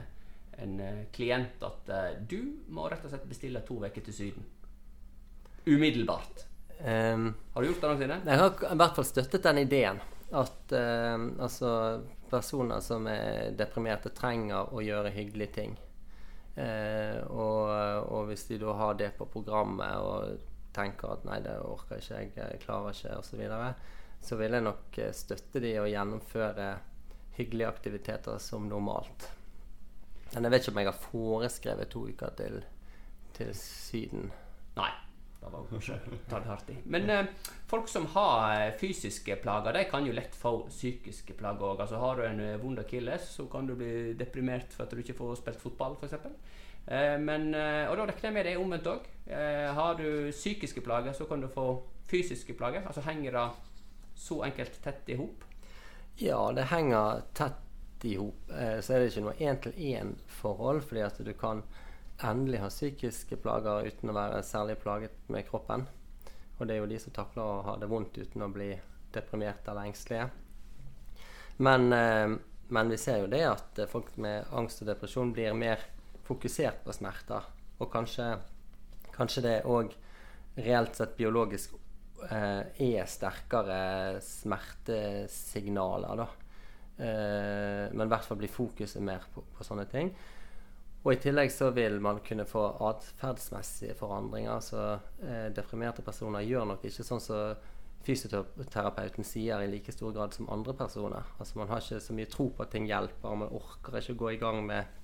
en 0.64 0.78
klient 1.14 1.66
at 1.68 1.92
du 2.32 2.40
må 2.72 2.88
rett 2.90 3.04
og 3.06 3.12
slett 3.12 3.28
bestille 3.28 3.62
to 3.68 3.82
uker 3.84 4.08
til 4.08 4.16
Syden? 4.16 4.48
Umiddelbart. 5.68 6.48
Um, 6.82 7.28
har 7.54 7.62
du 7.62 7.68
gjort 7.68 7.84
det 7.84 7.90
noensinne? 7.92 8.18
Jeg 8.26 8.40
har 8.42 8.64
i 8.72 8.78
hvert 8.82 8.96
fall 8.98 9.06
støttet 9.06 9.44
den 9.46 9.60
ideen. 9.62 10.00
At 10.32 10.74
uh, 10.74 11.28
altså, 11.44 11.72
personer 12.32 12.82
som 12.82 13.06
er 13.12 13.52
deprimerte, 13.60 14.10
trenger 14.16 14.72
å 14.74 14.82
gjøre 14.82 15.12
hyggelige 15.14 15.54
ting. 15.60 15.76
Eh, 16.56 17.20
og, 17.32 17.70
og, 18.12 18.26
hvis 18.28 18.46
de 18.50 18.60
da 18.60 18.76
har 18.76 18.98
det 19.00 19.14
på 19.18 19.28
programmet 19.32 20.04
og 20.04 20.48
tenker 20.76 21.16
at 21.16 21.28
nei, 21.28 21.40
det 21.44 21.58
orker 21.64 22.00
ikke 22.00 22.18
jeg, 22.36 22.62
klarer 22.64 22.96
ikke 22.96 23.18
osv., 23.20 23.30
så, 23.30 23.40
videre, 23.40 23.74
så 24.22 24.40
vil 24.40 24.58
jeg 24.58 24.68
nok 24.68 25.00
eh, 25.00 25.14
støtte 25.16 25.64
de 25.64 25.76
og 25.82 25.92
gjennomføre 25.92 26.72
hyggelige 27.38 27.72
aktiviteter 27.72 28.42
som 28.44 28.68
normalt. 28.68 29.30
Men 30.34 30.48
jeg 30.48 30.54
vet 30.54 30.66
ikke 30.66 30.74
om 30.76 30.82
jeg 30.82 30.92
har 30.92 31.06
foreskrevet 31.12 31.92
to 31.92 32.04
uker 32.12 32.36
til, 32.40 32.60
til 33.36 33.56
Syden. 33.58 34.30
Nei. 34.78 34.92
Det 35.42 35.50
var 35.50 35.64
kanskje 35.72 35.96
tatt 36.30 36.46
hardt 36.46 36.70
i. 36.70 36.76
Men 36.86 37.10
eh, 37.10 37.30
folk 37.68 37.88
som 37.90 38.06
har 38.14 38.52
eh, 38.60 38.76
fysiske 38.78 39.40
plager, 39.42 39.74
de 39.74 39.88
kan 39.90 40.06
jo 40.06 40.14
lett 40.14 40.36
få 40.38 40.52
psykiske 40.68 41.34
plager 41.40 41.66
òg. 41.66 41.82
Altså, 41.82 41.98
har 41.98 42.20
du 42.20 42.26
en 42.28 42.42
eh, 42.46 42.60
vond 42.62 42.80
akilles, 42.80 43.26
så 43.38 43.48
kan 43.50 43.66
du 43.66 43.74
bli 43.80 44.14
deprimert 44.20 44.70
for 44.76 44.86
at 44.86 44.94
du 44.94 45.02
ikke 45.02 45.18
får 45.18 45.40
spilt 45.42 45.64
fotball, 45.64 45.98
f.eks. 45.98 46.14
Eh, 46.88 47.18
eh, 47.18 47.90
og 47.90 47.98
da 47.98 48.06
regner 48.06 48.28
jeg 48.28 48.36
med 48.36 48.46
det 48.46 48.54
er 48.54 48.62
omvendt 48.62 48.92
òg. 48.94 49.10
Eh, 49.26 49.68
har 49.78 49.98
du 49.98 50.30
psykiske 50.30 50.86
plager, 50.86 51.18
så 51.18 51.26
kan 51.26 51.42
du 51.42 51.50
få 51.50 51.68
fysiske 52.12 52.54
plager. 52.54 52.86
Altså 52.86 53.02
henger 53.10 53.38
det 53.38 53.50
så 54.22 54.44
enkelt 54.46 54.78
tett 54.84 55.10
i 55.10 55.18
hop? 55.18 55.46
Ja, 56.22 56.52
det 56.54 56.70
henger 56.70 57.26
tett 57.34 58.06
i 58.06 58.16
hop. 58.18 58.50
så 58.50 58.94
er 58.94 59.00
det 59.00 59.12
ikke 59.12 59.26
noe 59.26 59.38
én-til-én-forhold, 59.38 60.82
fordi 60.86 61.02
at 61.06 61.20
du 61.26 61.34
kan 61.38 61.62
endelig 62.20 62.60
har 62.62 62.74
psykiske 62.74 63.38
plager 63.42 63.88
uten 63.88 64.12
å 64.12 64.16
være 64.16 64.44
særlig 64.46 64.78
plaget 64.82 65.16
med 65.32 65.48
kroppen. 65.48 65.88
Og 66.60 66.68
det 66.68 66.76
er 66.76 66.84
jo 66.84 66.90
de 66.92 67.00
som 67.02 67.14
takler 67.16 67.44
å 67.44 67.62
ha 67.66 67.76
det 67.82 67.90
vondt 67.90 68.20
uten 68.22 68.46
å 68.46 68.52
bli 68.54 68.70
deprimerte 69.14 69.72
eller 69.72 69.90
engstelige. 69.90 70.30
Men, 71.58 71.94
eh, 71.94 72.38
men, 72.68 72.90
vi 72.90 72.98
ser 72.98 73.24
jo 73.24 73.32
det 73.32 73.44
at 73.46 73.82
folk 73.90 74.14
med 74.18 74.46
angst 74.54 74.82
og 74.84 74.92
depresjon 74.92 75.34
blir 75.34 75.54
mer 75.58 75.82
fokusert 76.28 76.84
på 76.86 76.94
smerter. 76.94 77.50
Og 77.82 77.90
kanskje, 77.92 78.36
kanskje 79.12 79.46
det 79.46 79.58
òg 79.66 79.94
reelt 80.56 80.96
sett 80.96 81.18
biologisk 81.18 81.74
eh, 82.30 82.62
er 82.86 83.10
sterkere 83.10 84.22
smertesignaler, 84.26 86.22
da. 86.22 86.28
Eh, 87.02 87.88
men 87.90 88.06
i 88.06 88.12
hvert 88.12 88.28
fall 88.28 88.38
blir 88.38 88.52
fokuset 88.52 89.02
mer 89.04 89.26
på, 89.34 89.44
på 89.56 89.66
sånne 89.66 89.88
ting. 89.90 90.14
Og 91.02 91.16
i 91.16 91.20
tillegg 91.22 91.50
så 91.50 91.72
vil 91.74 91.98
man 92.04 92.20
kunne 92.26 92.46
få 92.46 92.62
atferdsmessige 92.86 93.96
forandringer. 93.98 94.60
Så 94.62 94.82
eh, 95.26 95.48
deprimerte 95.56 96.06
personer 96.06 96.46
gjør 96.46 96.68
nok 96.70 96.86
ikke 96.86 97.06
sånn 97.06 97.24
som 97.24 97.70
fysioterapeuten 98.06 99.26
sier 99.26 99.62
i 99.62 99.70
like 99.70 99.94
stor 99.94 100.14
grad 100.14 100.34
som 100.34 100.50
andre 100.54 100.74
personer. 100.78 101.34
Altså 101.40 101.60
Man 101.60 101.70
har 101.70 101.82
ikke 101.82 102.02
så 102.02 102.16
mye 102.18 102.30
tro 102.30 102.50
på 102.50 102.66
at 102.66 102.74
ting 102.74 102.88
hjelper, 102.90 103.36
man 103.38 103.54
orker 103.54 103.98
ikke 104.00 104.16
å 104.18 104.22
gå 104.24 104.32
i 104.34 104.42
gang 104.42 104.62
med 104.66 104.98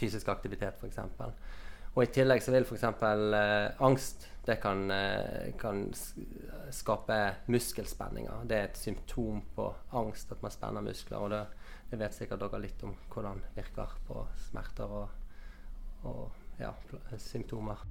fysisk 0.00 0.28
aktivitet 0.32 0.80
f.eks. 0.80 1.00
Og 1.92 2.06
i 2.06 2.12
tillegg 2.12 2.40
så 2.40 2.54
vil 2.54 2.64
f.eks. 2.64 2.86
Eh, 2.88 3.82
angst 3.84 4.28
det 4.46 4.56
kan, 4.62 4.86
eh, 4.90 5.52
kan, 5.60 5.84
skape 6.72 7.18
muskelspenninger. 7.52 8.46
Det 8.48 8.56
er 8.56 8.70
et 8.70 8.80
symptom 8.80 9.42
på 9.54 9.68
angst 10.00 10.32
at 10.32 10.40
man 10.42 10.54
spenner 10.54 10.84
muskler. 10.84 11.18
og 11.18 11.30
det, 11.30 11.42
det 11.90 12.00
vet 12.00 12.16
sikkert 12.16 12.40
dere 12.40 12.62
litt 12.62 12.84
om 12.88 12.94
hvordan 13.12 13.44
det 13.44 13.52
virker 13.60 13.92
på 14.08 14.24
smerter 14.48 14.88
og 14.88 15.21
og 16.08 16.30
ja, 16.58 16.72
symptomer. 17.18 17.82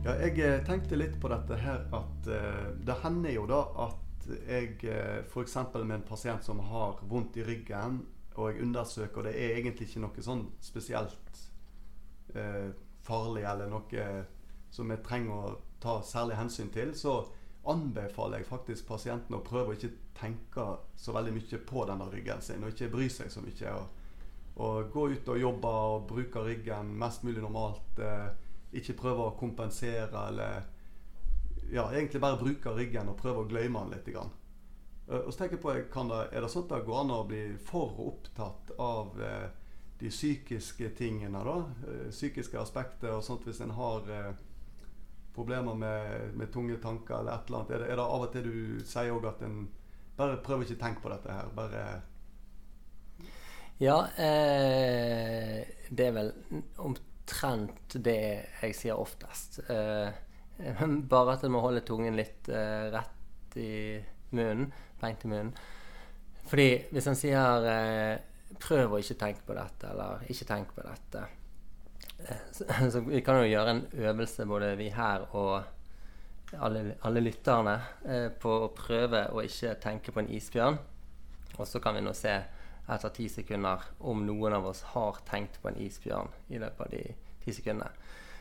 Ja, 0.00 0.14
jeg 0.16 0.38
eh, 0.40 0.62
tenkte 0.64 0.96
litt 0.96 1.18
på 1.20 1.28
dette 1.28 1.58
her 1.60 1.82
at 1.92 2.28
uh, 2.30 2.70
det 2.80 2.96
hender 3.02 3.34
jo 3.34 3.44
da 3.50 3.60
at 3.84 4.30
jeg 4.48 4.78
eh, 4.88 5.18
f.eks. 5.26 5.56
med 5.74 5.98
en 5.98 6.06
pasient 6.06 6.44
som 6.44 6.62
har 6.70 7.02
vondt 7.10 7.36
i 7.40 7.44
ryggen, 7.44 8.00
og 8.36 8.48
jeg 8.48 8.62
undersøker, 8.64 9.20
og 9.20 9.26
det 9.28 9.34
er 9.36 9.58
egentlig 9.58 9.90
ikke 9.90 10.04
noe 10.04 10.24
sånn 10.24 10.46
spesielt 10.64 11.42
uh, 12.32 12.70
farlig 13.04 13.44
eller 13.44 13.68
noe 13.68 14.06
som 14.72 14.90
jeg 14.92 15.02
trenger 15.04 15.34
å 15.34 15.54
ta 15.82 15.98
særlig 16.06 16.38
hensyn 16.38 16.70
til, 16.72 16.94
så 16.96 17.18
anbefaler 17.68 18.40
jeg 18.40 18.48
faktisk 18.48 18.88
pasienten 18.88 19.36
å 19.36 19.42
prøve 19.44 19.72
å 19.72 19.76
ikke 19.76 19.92
tenke 20.16 20.66
så 20.96 21.12
veldig 21.12 21.34
mye 21.36 21.60
på 21.68 21.84
denne 21.88 22.08
ryggen 22.12 22.42
sin, 22.44 22.64
og 22.64 22.72
ikke 22.72 22.92
bry 22.92 23.08
seg 23.12 23.32
så 23.32 23.42
mye. 23.44 23.74
Og, 23.74 24.04
og 24.64 24.92
gå 24.92 25.06
ut 25.14 25.28
og 25.32 25.40
jobbe 25.40 25.72
og 25.92 26.06
bruke 26.08 26.44
ryggen 26.44 26.94
mest 27.00 27.24
mulig 27.26 27.42
normalt. 27.44 28.00
Eh, 28.00 28.28
ikke 28.80 28.98
prøve 28.98 29.28
å 29.28 29.38
kompensere 29.38 30.26
eller 30.28 30.68
Ja, 31.70 31.84
egentlig 31.94 32.18
bare 32.20 32.38
bruke 32.38 32.72
ryggen 32.74 33.08
og 33.12 33.20
prøve 33.20 33.44
å 33.44 33.46
glemme 33.46 33.84
den 33.84 33.92
litt. 33.94 34.08
Grann. 34.10 34.32
Eh, 35.06 35.20
og 35.20 35.30
så 35.30 35.42
tenker 35.42 35.56
jeg 35.56 35.62
på, 35.62 36.04
det, 36.08 36.20
Er 36.32 36.42
det 36.42 36.50
sånn 36.50 36.64
at 36.66 36.72
det 36.74 36.86
går 36.86 37.00
an 37.04 37.12
å 37.14 37.24
bli 37.28 37.42
for 37.66 38.00
opptatt 38.08 38.72
av 38.78 39.20
eh, 39.22 39.48
de 40.00 40.10
psykiske 40.10 40.90
tingene, 40.98 41.44
da? 41.44 41.58
Eh, 41.86 42.08
psykiske 42.10 42.58
aspekter 42.58 43.12
og 43.14 43.24
sånt 43.24 43.46
hvis 43.46 43.60
en 43.60 43.76
har 43.76 44.10
eh, 44.10 44.32
problemer 45.40 45.74
med, 45.74 46.30
med, 46.36 46.52
tunge 46.52 46.76
tanker 46.82 47.18
eller 47.18 47.38
et 47.38 47.48
eller 47.48 47.62
annet? 47.62 47.74
Er 47.74 47.82
det, 47.82 47.90
er 47.90 48.00
det 48.00 48.06
av 48.06 48.24
og 48.26 48.32
til 48.34 48.46
du 48.46 48.84
sier 48.86 49.12
òg 49.14 49.28
at 49.32 49.44
en 49.46 49.58
bare 50.18 50.40
prøver 50.44 50.66
ikke 50.66 50.76
å 50.76 50.84
tenke 50.84 51.04
på 51.04 51.12
dette 51.14 51.36
her? 51.36 51.52
Bare 51.56 51.84
Ja, 53.80 53.96
eh, 54.20 55.64
det 55.88 56.08
er 56.10 56.16
vel 56.18 56.32
omtrent 56.84 57.96
det 57.96 58.20
jeg 58.60 58.76
sier 58.76 59.00
oftest. 59.00 59.62
Eh, 59.72 60.12
bare 61.14 61.36
at 61.38 61.48
en 61.48 61.56
må 61.56 61.64
holde 61.64 61.84
tungen 61.88 62.18
litt 62.20 62.52
eh, 62.52 62.90
rett 62.92 63.56
i 63.60 63.72
munnen, 64.36 64.68
beint 65.00 65.24
i 65.24 65.32
munnen. 65.32 65.54
Fordi 66.50 66.70
hvis 66.92 67.08
en 67.08 67.18
sier 67.18 67.70
eh, 67.72 68.16
'prøv 68.60 68.96
å 68.96 68.98
ikke 69.00 69.18
tenke 69.18 69.46
på 69.46 69.54
dette', 69.56 69.88
eller 69.92 70.24
'ikke 70.26 70.48
tenk 70.48 70.74
på 70.74 70.84
dette' 70.84 71.39
så, 72.52 72.64
så, 72.92 73.00
vi 73.06 73.20
kan 73.24 73.40
jo 73.40 73.50
gjøre 73.50 73.74
en 73.74 73.82
øvelse, 73.92 74.46
både 74.46 74.74
vi 74.78 74.88
her 74.94 75.26
og 75.36 75.62
alle, 76.58 76.96
alle 77.06 77.22
lytterne, 77.22 77.76
eh, 78.04 78.28
på 78.30 78.54
å 78.66 78.72
prøve 78.74 79.26
å 79.30 79.44
ikke 79.46 79.76
tenke 79.82 80.12
på 80.12 80.22
en 80.22 80.32
isbjørn. 80.34 80.78
Og 81.58 81.68
så 81.68 81.80
kan 81.82 81.96
vi 81.96 82.04
nå 82.04 82.14
se 82.16 82.34
etter 82.90 83.12
ti 83.14 83.28
sekunder 83.30 83.84
om 84.10 84.24
noen 84.26 84.56
av 84.56 84.66
oss 84.70 84.82
har 84.94 85.20
tenkt 85.28 85.60
på 85.62 85.70
en 85.70 85.78
isbjørn 85.78 86.32
i 86.50 86.58
løpet 86.58 86.86
av 86.86 86.94
de 86.94 87.02
ti 87.44 87.54
sekundene. 87.54 87.92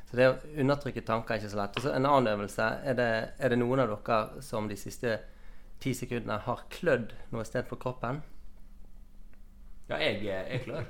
Så 0.09 0.17
det 0.17 0.25
å 0.25 0.37
undertrykke 0.63 1.03
tanker 1.05 1.35
er 1.35 1.41
ikke 1.41 1.51
så 1.51 1.59
lett. 1.59 1.75
Og 1.77 1.85
så 1.85 1.91
En 1.93 2.07
annen 2.09 2.31
øvelse 2.31 2.65
er 2.81 2.95
det, 2.97 3.11
er 3.37 3.53
det 3.53 3.59
noen 3.59 3.83
av 3.83 3.91
dere 3.93 4.41
som 4.41 4.69
de 4.69 4.77
siste 4.79 5.19
ti 5.79 5.93
sekundene 5.93 6.39
har 6.47 6.65
klødd 6.73 7.13
noe 7.29 7.45
sted 7.45 7.69
på 7.69 7.77
kroppen? 7.77 8.23
Ja, 9.89 9.99
jeg 10.01 10.25
er 10.25 10.63
klør. 10.65 10.89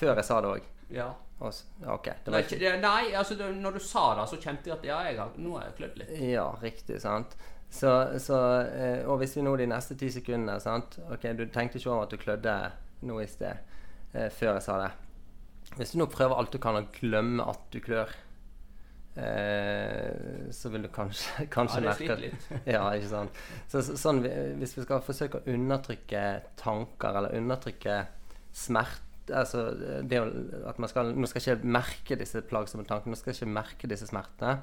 Før 0.00 0.16
jeg 0.16 0.24
sa 0.24 0.40
det 0.40 0.54
òg. 0.54 0.72
Ja. 0.92 1.10
Ok. 1.40 2.06
Det 2.24 2.32
nei, 2.32 2.42
ikke, 2.46 2.76
nei, 2.80 3.00
altså 3.18 3.36
når 3.36 3.76
du 3.76 3.82
sa 3.82 4.04
det, 4.18 4.28
så 4.30 4.38
kjente 4.40 4.70
jeg 4.70 4.78
at 4.78 4.86
ja, 4.86 5.00
jeg 5.08 5.18
har, 5.18 5.34
nå 5.36 5.56
har 5.58 5.68
jeg 5.68 5.76
klødd 5.80 6.00
litt. 6.00 6.14
Ja, 6.30 6.46
riktig. 6.62 7.00
sant? 7.02 7.36
Så, 7.74 7.90
så, 8.22 8.40
eh, 8.62 9.00
og 9.08 9.18
hvis 9.18 9.34
vi 9.36 9.42
nå 9.42 9.56
de 9.58 9.66
neste 9.66 9.96
ti 9.98 10.10
sekundene 10.14 10.60
sant? 10.62 10.98
Ok, 11.10 11.26
Du 11.34 11.46
tenkte 11.50 11.80
ikke 11.80 11.90
over 11.90 12.06
at 12.06 12.12
du 12.14 12.20
klødde 12.20 12.58
nå 13.08 13.18
i 13.20 13.26
sted 13.26 13.56
eh, 14.14 14.28
før 14.30 14.54
jeg 14.54 14.66
sa 14.68 14.76
det. 14.84 14.92
Hvis 15.74 15.94
du 15.94 15.98
nå 15.98 16.06
prøver 16.12 16.38
alt 16.38 16.54
du 16.54 16.60
kan 16.62 16.78
å 16.78 16.84
glemme 16.94 17.42
at 17.50 17.64
du 17.74 17.80
klør, 17.82 18.12
eh, 19.18 20.46
så 20.54 20.70
vil 20.70 20.86
du 20.86 20.90
kanskje, 20.94 21.48
kanskje 21.56 21.80
ja, 21.82 21.88
merke 21.88 22.18
litt. 22.20 22.46
ja, 22.76 22.84
ikke 22.94 23.10
sant. 23.10 23.42
Så, 23.66 23.82
så, 23.82 23.98
sånn, 23.98 24.22
hvis 24.60 24.76
vi 24.78 24.86
skal 24.86 25.02
forsøke 25.02 25.42
å 25.42 25.56
undertrykke 25.56 26.24
tanker, 26.60 27.18
eller 27.18 27.34
undertrykke 27.40 28.04
smerte 28.54 29.13
altså 29.32 29.70
det 30.02 30.20
at 30.68 30.78
man 30.78 30.90
skal, 30.90 31.14
man 31.16 31.30
skal 31.30 31.42
ikke 31.42 31.72
merke 31.76 32.18
disse 32.20 32.42
plagsomme 32.44 32.84
tankene, 32.88 33.14
man 33.14 33.20
skal 33.20 33.34
ikke 33.34 33.50
merke 33.50 33.90
disse 33.90 34.08
smertene. 34.10 34.58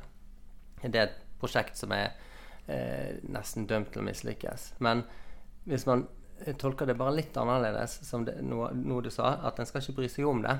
Det 0.82 0.96
er 0.96 1.10
et 1.10 1.20
prosjekt 1.42 1.78
som 1.78 1.94
er 1.96 2.12
eh, 2.70 3.18
nesten 3.34 3.68
dømt 3.70 3.94
til 3.94 4.04
å 4.04 4.08
mislykkes. 4.08 4.74
Men 4.86 5.06
hvis 5.70 5.86
man 5.90 6.08
tolker 6.62 6.90
det 6.90 6.98
bare 6.98 7.16
litt 7.20 7.38
annerledes, 7.38 8.00
som 8.08 8.26
det, 8.26 8.40
noe, 8.46 8.72
noe, 8.78 9.04
du 9.06 9.12
sa, 9.14 9.36
at 9.46 9.60
en 9.60 9.70
skal 9.70 9.84
ikke 9.84 10.00
bry 10.02 10.10
seg 10.12 10.28
om 10.30 10.42
det, 10.46 10.58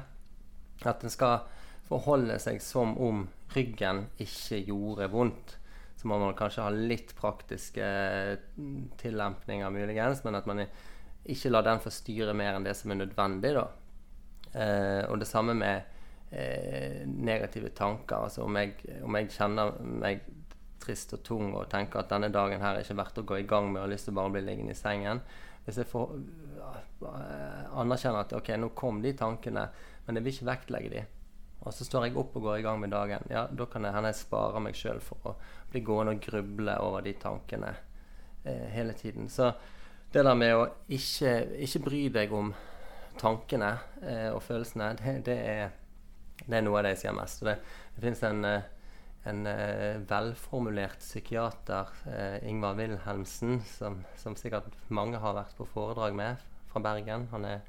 at 0.86 1.04
en 1.06 1.14
skal 1.14 1.46
forholde 1.90 2.38
seg 2.42 2.62
som 2.64 2.94
om 3.02 3.26
ryggen 3.56 4.06
ikke 4.22 4.62
gjorde 4.70 5.10
vondt. 5.12 5.58
Så 6.00 6.10
må 6.10 6.18
man 6.22 6.38
kanskje 6.38 6.64
ha 6.66 6.72
litt 6.74 7.14
praktiske 7.18 7.86
mm, 8.58 8.98
tillempninger, 9.02 9.74
muligens, 9.74 10.24
men 10.26 10.38
at 10.40 10.48
man 10.50 10.64
ikke 11.30 11.52
lar 11.52 11.66
den 11.68 11.82
få 11.84 11.92
styre 11.94 12.34
mer 12.38 12.58
enn 12.58 12.66
det 12.66 12.74
som 12.78 12.94
er 12.94 13.04
nødvendig. 13.04 13.54
da. 13.58 13.68
Eh, 14.54 15.04
og 15.08 15.20
det 15.22 15.28
samme 15.30 15.56
med 15.56 15.82
eh, 16.32 17.08
negative 17.08 17.70
tanker. 17.70 18.16
Altså 18.26 18.44
om 18.44 18.58
jeg, 18.60 18.76
om 19.04 19.16
jeg, 19.16 19.32
kjenner 19.32 19.78
meg 19.82 20.26
trist 20.82 21.14
og 21.14 21.24
tung 21.24 21.54
og 21.54 21.70
tenker 21.70 22.02
at 22.02 22.12
denne 22.12 22.32
dagen 22.34 22.62
her 22.64 22.76
er 22.76 22.86
ikke 22.86 22.98
verdt 23.00 23.22
å 23.22 23.28
gå 23.28 23.40
i 23.42 23.48
gang 23.48 23.70
med 23.70 23.82
og 23.82 23.86
har 23.86 23.94
lyst 23.94 24.10
til 24.10 24.16
å 24.16 24.22
bare 24.22 24.34
bli 24.34 24.42
liggende 24.48 24.74
i 24.74 24.80
sengen 24.80 25.20
Hvis 25.62 25.78
jeg 25.78 25.90
får 25.92 26.16
uh, 27.06 27.78
anerkjenner 27.78 28.24
at 28.24 28.34
ok, 28.34 28.50
nå 28.58 28.72
kom 28.74 28.98
de 29.04 29.12
tankene, 29.14 29.68
men 30.08 30.18
jeg 30.18 30.26
vil 30.26 30.34
ikke 30.34 30.48
vektlegge 30.48 30.90
de. 30.96 31.04
Og 31.62 31.76
så 31.78 31.86
står 31.86 32.08
jeg 32.08 32.18
opp 32.18 32.34
og 32.40 32.48
går 32.48 32.58
i 32.58 32.66
gang 32.66 32.80
med 32.82 32.90
dagen. 32.90 33.28
Ja, 33.30 33.46
Da 33.46 33.68
kan 33.70 33.86
det 33.86 33.94
hende 33.94 34.10
jeg 34.10 34.24
sparer 34.24 34.64
meg 34.66 34.74
sjøl 34.78 34.98
for 35.06 35.30
å 35.30 35.36
bli 35.70 35.84
gående 35.86 36.16
og 36.16 36.24
gruble 36.26 36.80
over 36.82 37.06
de 37.06 37.14
tankene 37.22 37.76
eh, 38.44 38.66
hele 38.74 38.98
tiden. 38.98 39.30
Så 39.30 39.52
det 40.12 40.26
der 40.26 40.34
med 40.36 40.56
å 40.58 40.66
ikke, 40.90 41.36
ikke 41.62 41.84
bry 41.86 42.02
deg 42.18 42.34
om 42.34 42.50
tankene 43.22 43.72
eh, 44.02 44.30
og 44.34 44.42
følelsene, 44.46 44.92
det, 45.00 45.16
det, 45.28 45.38
er, 45.38 45.74
det, 46.46 46.56
er, 46.58 46.64
noe 46.66 46.80
av 46.80 46.86
det 46.86 46.96
jeg 46.96 47.04
sier 47.04 47.18
mest. 47.18 47.44
det, 47.46 47.58
det 47.96 48.06
finnes 48.06 48.24
en, 48.28 48.48
eh, 48.48 48.70
en 49.32 49.44
uh, 49.46 50.02
velformulert 50.10 51.04
psykiater, 51.04 51.92
Ingvar 52.50 52.80
Wilhelmsen, 52.80 53.60
som, 53.70 54.00
som, 54.18 54.34
sikkert 54.40 54.74
mange 54.90 55.22
har 55.22 55.36
vært 55.38 55.54
på 55.60 55.68
foredrag 55.70 56.18
med 56.18 56.42
fra 56.72 56.82
Bergen. 56.82 57.28
Han 57.30 57.46
er, 57.46 57.62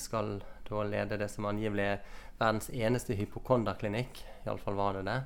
skal 0.00 0.38
da 0.70 0.86
lede 0.88 1.18
det 1.20 1.28
som 1.28 1.48
angivelig 1.50 1.84
er 1.84 2.00
verdens 2.40 2.70
eneste 2.72 3.18
hypokonderklinikk. 3.18 4.22
Iallfall 4.46 4.78
var 4.78 4.96
det 4.96 5.04
det. 5.10 5.18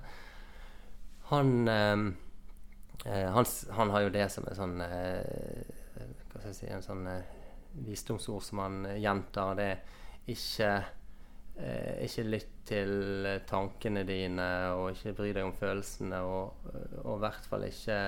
Han, 1.31 1.55
eh, 1.71 3.31
han, 3.39 3.47
han, 3.79 3.95
har 3.95 4.09
jo 4.09 4.13
det 4.15 4.27
som 4.33 4.45
en 4.49 4.59
sånn 4.59 4.75
Hva 4.81 6.41
skal 6.41 6.51
jeg 6.51 6.57
si 6.59 6.69
En 6.73 6.85
sånn 6.85 7.07
visdomsord 7.87 8.43
som 8.43 8.63
han 8.63 8.83
gjentar. 9.01 9.55
Det 9.59 9.67
er 9.71 9.81
ikke 10.35 10.71
eh, 11.57 12.05
ikke 12.07 12.27
lytt 12.29 12.53
til 12.65 13.29
tankene 13.49 14.05
dine, 14.09 14.49
og 14.73 14.95
ikke 14.95 15.15
bry 15.19 15.33
deg 15.37 15.47
om 15.47 15.57
følelsene. 15.57 16.21
Og, 16.25 16.69
og 17.05 17.17
i 17.17 17.23
hvert 17.25 17.49
fall 17.51 17.67
ikke 17.69 17.99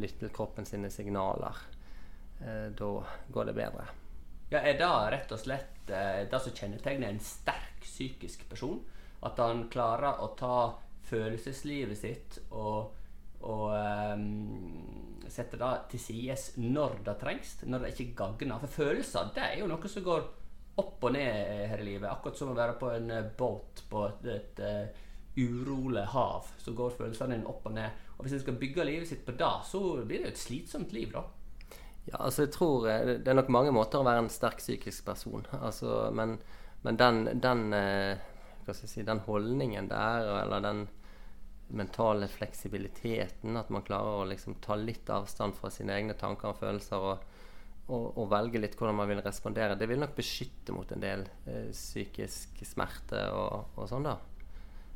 lytt 0.00 0.20
til 0.22 0.32
kroppen 0.34 0.68
sine 0.68 0.90
signaler. 0.92 1.64
Eh, 2.40 2.68
da 2.78 2.92
går 3.34 3.50
det 3.50 3.56
bedre. 3.58 3.88
Ja, 4.48 4.62
Er 4.62 4.78
det 4.78 4.92
rett 5.12 5.32
og 5.34 5.40
slett 5.42 5.90
eh, 5.92 6.24
det 6.30 6.40
som 6.40 6.54
kjennetegner 6.56 7.10
en 7.10 7.20
sterk 7.20 7.82
psykisk 7.84 8.46
person? 8.48 8.80
At 9.20 9.40
han 9.42 9.66
klarer 9.72 10.22
å 10.22 10.30
ta 10.38 10.78
følelseslivet 11.08 11.98
sitt 11.98 12.38
og, 12.50 12.94
og 13.46 13.70
um, 14.18 15.28
sette 15.30 15.58
det 15.60 15.72
til 15.92 16.02
sides 16.02 16.50
når 16.58 16.98
det 17.06 17.16
trengs, 17.20 17.54
når 17.68 17.84
det 17.84 17.92
ikke 17.94 18.16
gagner. 18.18 18.60
For 18.64 18.80
følelser 18.82 19.32
det 19.36 19.44
er 19.44 19.60
jo 19.60 19.68
noe 19.70 19.90
som 19.90 20.06
går 20.06 20.24
opp 20.78 21.04
og 21.08 21.14
ned 21.14 21.68
her 21.70 21.82
i 21.82 21.86
livet. 21.86 22.08
Akkurat 22.10 22.38
som 22.38 22.52
å 22.52 22.58
være 22.58 22.76
på 22.78 22.90
en 22.94 23.10
eh, 23.10 23.30
båt 23.38 23.82
på 23.90 24.04
et, 24.06 24.28
et, 24.30 24.60
et 24.62 24.92
uh, 24.94 25.06
urolig 25.38 26.04
hav. 26.14 26.46
Så 26.62 26.74
går 26.78 26.94
følelsene 26.98 27.34
dine 27.34 27.50
opp 27.50 27.66
og 27.66 27.74
ned. 27.74 28.04
Og 28.16 28.24
Hvis 28.24 28.36
en 28.38 28.44
skal 28.44 28.60
bygge 28.60 28.86
livet 28.86 29.10
sitt 29.10 29.24
på 29.26 29.34
det, 29.38 29.50
så 29.66 29.82
blir 30.04 30.22
det 30.22 30.30
jo 30.30 30.34
et 30.36 30.44
slitsomt 30.44 30.94
liv, 30.94 31.10
da. 31.14 31.24
Ja, 32.08 32.22
altså 32.24 32.46
jeg 32.46 32.54
tror 32.54 32.86
eh, 32.88 33.18
Det 33.20 33.28
er 33.28 33.36
nok 33.36 33.50
mange 33.52 33.72
måter 33.74 34.00
å 34.00 34.06
være 34.06 34.22
en 34.24 34.32
sterk 34.32 34.62
psykisk 34.62 35.04
person. 35.06 35.46
Altså, 35.60 36.08
men, 36.14 36.38
men 36.86 36.98
den, 36.98 37.24
den, 37.42 37.66
si, 38.72 39.02
den 39.02 39.26
holdningen 39.26 39.90
der, 39.90 40.30
eller 40.44 40.62
den 40.64 40.86
mentale 41.68 42.28
fleksibiliteten, 42.28 43.56
at 43.56 43.68
man 43.70 43.84
klarer 43.84 44.22
å 44.22 44.28
liksom 44.28 44.56
ta 44.64 44.76
litt 44.78 45.10
avstand 45.12 45.56
fra 45.56 45.70
sine 45.72 45.96
egne 45.98 46.16
tanker 46.18 46.52
og 46.52 46.60
følelser, 46.62 47.04
og, 47.04 47.36
og, 47.88 48.06
og, 48.14 48.24
velge 48.32 48.60
litt 48.62 48.76
hvordan 48.78 48.96
man 48.96 49.10
vil 49.10 49.22
respondere. 49.24 49.76
Det 49.76 49.88
vil 49.90 50.00
nok 50.00 50.16
beskytte 50.16 50.74
mot 50.76 50.90
en 50.92 51.04
del 51.04 51.26
eh, 51.46 51.68
psykisk 51.72 52.62
smerte 52.68 53.22
og, 53.36 53.74
og, 53.76 53.84
sånn, 53.90 54.08
da. 54.08 54.16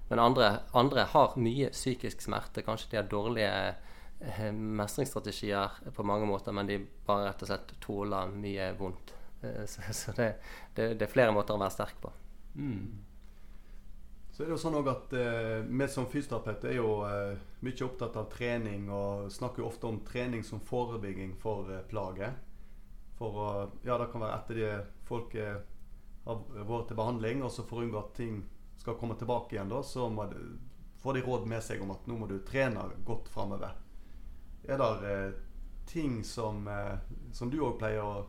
Men 0.09 0.21
andre, 0.21 0.51
andre, 0.77 1.07
har 1.13 1.39
mye 1.41 1.71
psykisk 1.73 2.25
smerte. 2.25 2.65
Kanskje 2.65 2.91
de 2.93 3.01
har 3.01 3.09
dårlige 3.09 3.53
eh, 3.69 4.49
mestringsstrategier 4.53 5.93
på 5.97 6.09
mange 6.09 6.29
måter, 6.29 6.57
men 6.57 6.69
de 6.69 6.81
bare 7.07 7.31
rett 7.31 7.45
og 7.45 7.53
slett 7.53 7.77
tåler 7.85 8.33
mye 8.33 8.73
vondt. 8.81 9.15
Eh, 9.45 9.65
så, 9.69 9.85
så 9.93 10.17
det, 10.17 10.35
det, 10.75 10.95
det, 10.95 11.07
er 11.07 11.15
flere 11.15 11.37
måter 11.37 11.57
å 11.57 11.61
være 11.63 11.77
sterk 11.77 12.01
på. 12.01 12.13
Mm. 12.57 13.12
Så 14.33 14.43
er 14.43 14.49
det 14.49 14.55
jo 14.55 14.63
sånn 14.63 14.79
at 14.89 15.13
eh, 15.13 15.61
Vi 15.69 15.87
som 15.93 16.07
fysioterapeuter 16.09 16.71
er 16.71 16.79
jo 16.79 16.93
eh, 17.05 17.35
mye 17.61 17.85
opptatt 17.85 18.17
av 18.17 18.31
trening 18.33 18.87
og 18.89 19.29
snakker 19.33 19.61
jo 19.61 19.69
ofte 19.69 19.91
om 19.91 20.01
trening 20.09 20.45
som 20.45 20.63
forebygging 20.65 21.35
for 21.41 21.69
eh, 21.69 21.83
plager. 21.91 22.39
For 23.19 23.69
ja, 23.85 23.99
det 24.01 24.09
kan 24.11 24.25
være 24.25 24.39
etter 24.39 24.63
at 24.71 25.05
folk 25.05 25.37
eh, 25.37 25.61
har 26.25 26.41
vært 26.57 26.89
til 26.89 26.99
behandling, 27.03 27.43
og 27.45 27.53
så 27.53 27.67
for 27.69 27.83
å 27.83 27.85
unngå 27.85 28.01
at 28.01 28.15
ting 28.17 28.41
skal 28.81 28.97
komme 28.97 29.19
tilbake 29.21 29.59
igjen, 29.59 29.69
da, 29.69 29.83
så 29.85 30.09
de, 30.33 30.41
får 31.05 31.19
de 31.19 31.25
råd 31.27 31.45
med 31.53 31.63
seg 31.63 31.85
om 31.85 31.93
at 31.93 32.09
nå 32.09 32.17
må 32.19 32.31
du 32.31 32.39
trene 32.47 32.87
godt 33.05 33.29
framover. 33.31 33.77
Er 34.65 34.81
det 34.81 35.15
ting 35.91 36.23
som, 36.25 36.65
som 37.35 37.51
du 37.51 37.61
òg 37.61 37.77
pleier 37.83 38.01
å 38.01 38.25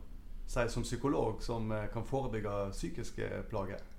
si 0.49 0.67
som 0.69 0.85
psykolog, 0.85 1.41
som 1.45 1.71
kan 1.93 2.05
forebygge 2.05 2.57
psykiske 2.73 3.29
plager? 3.49 3.92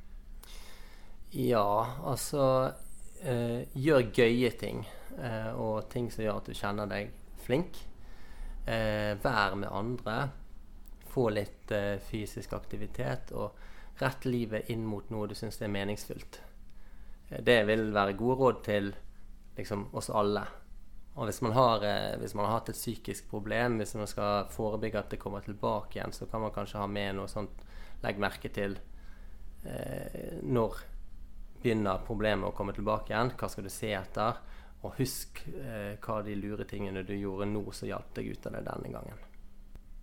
Ja, 1.34 1.96
altså 2.06 2.44
eh, 3.22 3.66
Gjør 3.74 4.10
gøye 4.14 4.52
ting. 4.58 4.84
Eh, 5.18 5.50
og 5.58 5.88
ting 5.90 6.10
som 6.12 6.24
gjør 6.24 6.40
at 6.40 6.48
du 6.50 6.54
kjenner 6.54 6.90
deg 6.90 7.12
flink. 7.44 7.82
vær 8.64 9.54
med 9.60 9.68
andre 9.68 10.14
få 11.14 11.30
litt 11.30 11.70
uh, 11.70 11.96
fysisk 12.02 12.52
aktivitet 12.56 13.30
og 13.38 13.54
rett 14.00 14.26
livet 14.26 14.70
inn 14.74 14.82
mot 14.86 15.06
noe 15.14 15.28
du 15.30 15.36
syns 15.38 15.60
er 15.62 15.70
meningsfullt. 15.70 16.40
Eh, 17.28 17.42
det 17.46 17.60
vil 17.68 17.92
være 17.94 18.16
gode 18.18 18.38
råd 18.40 18.62
til 18.66 18.90
liksom, 19.58 19.88
oss 19.94 20.10
alle. 20.10 20.42
Og 21.14 21.28
hvis 21.28 21.38
man, 21.46 21.54
har, 21.54 21.86
uh, 21.86 22.16
hvis 22.18 22.34
man 22.34 22.48
har 22.48 22.58
hatt 22.58 22.72
et 22.72 22.80
psykisk 22.80 23.28
problem, 23.30 23.78
hvis 23.78 23.94
man 24.00 24.10
skal 24.10 24.50
forebygge 24.50 25.04
at 25.04 25.14
det 25.14 25.20
kommer 25.22 25.46
tilbake 25.46 26.00
igjen, 26.00 26.16
så 26.16 26.26
kan 26.30 26.42
man 26.42 26.54
kanskje 26.56 26.82
ha 26.82 26.90
med 26.90 27.14
noe 27.20 27.30
sånt 27.30 27.62
legg 28.02 28.18
merke 28.20 28.50
til 28.52 28.74
eh, 29.64 30.42
når 30.42 30.82
begynner 31.64 32.04
problemet 32.06 32.50
å 32.50 32.56
komme 32.56 32.76
tilbake 32.76 33.14
igjen. 33.14 33.34
Hva 33.40 33.50
skal 33.50 33.66
du 33.66 33.72
se 33.72 33.92
etter? 33.96 34.42
Og 34.84 34.98
husk 35.00 35.46
eh, 35.48 35.94
hva 36.04 36.20
de 36.22 36.36
lure 36.36 36.68
tingene 36.68 37.06
du 37.08 37.14
gjorde 37.16 37.48
nå, 37.48 37.64
som 37.72 37.88
hjalp 37.88 38.12
deg 38.18 38.34
ut 38.34 38.50
av 38.50 38.58
det 38.58 38.66
denne 38.68 38.92
gangen. 38.92 39.30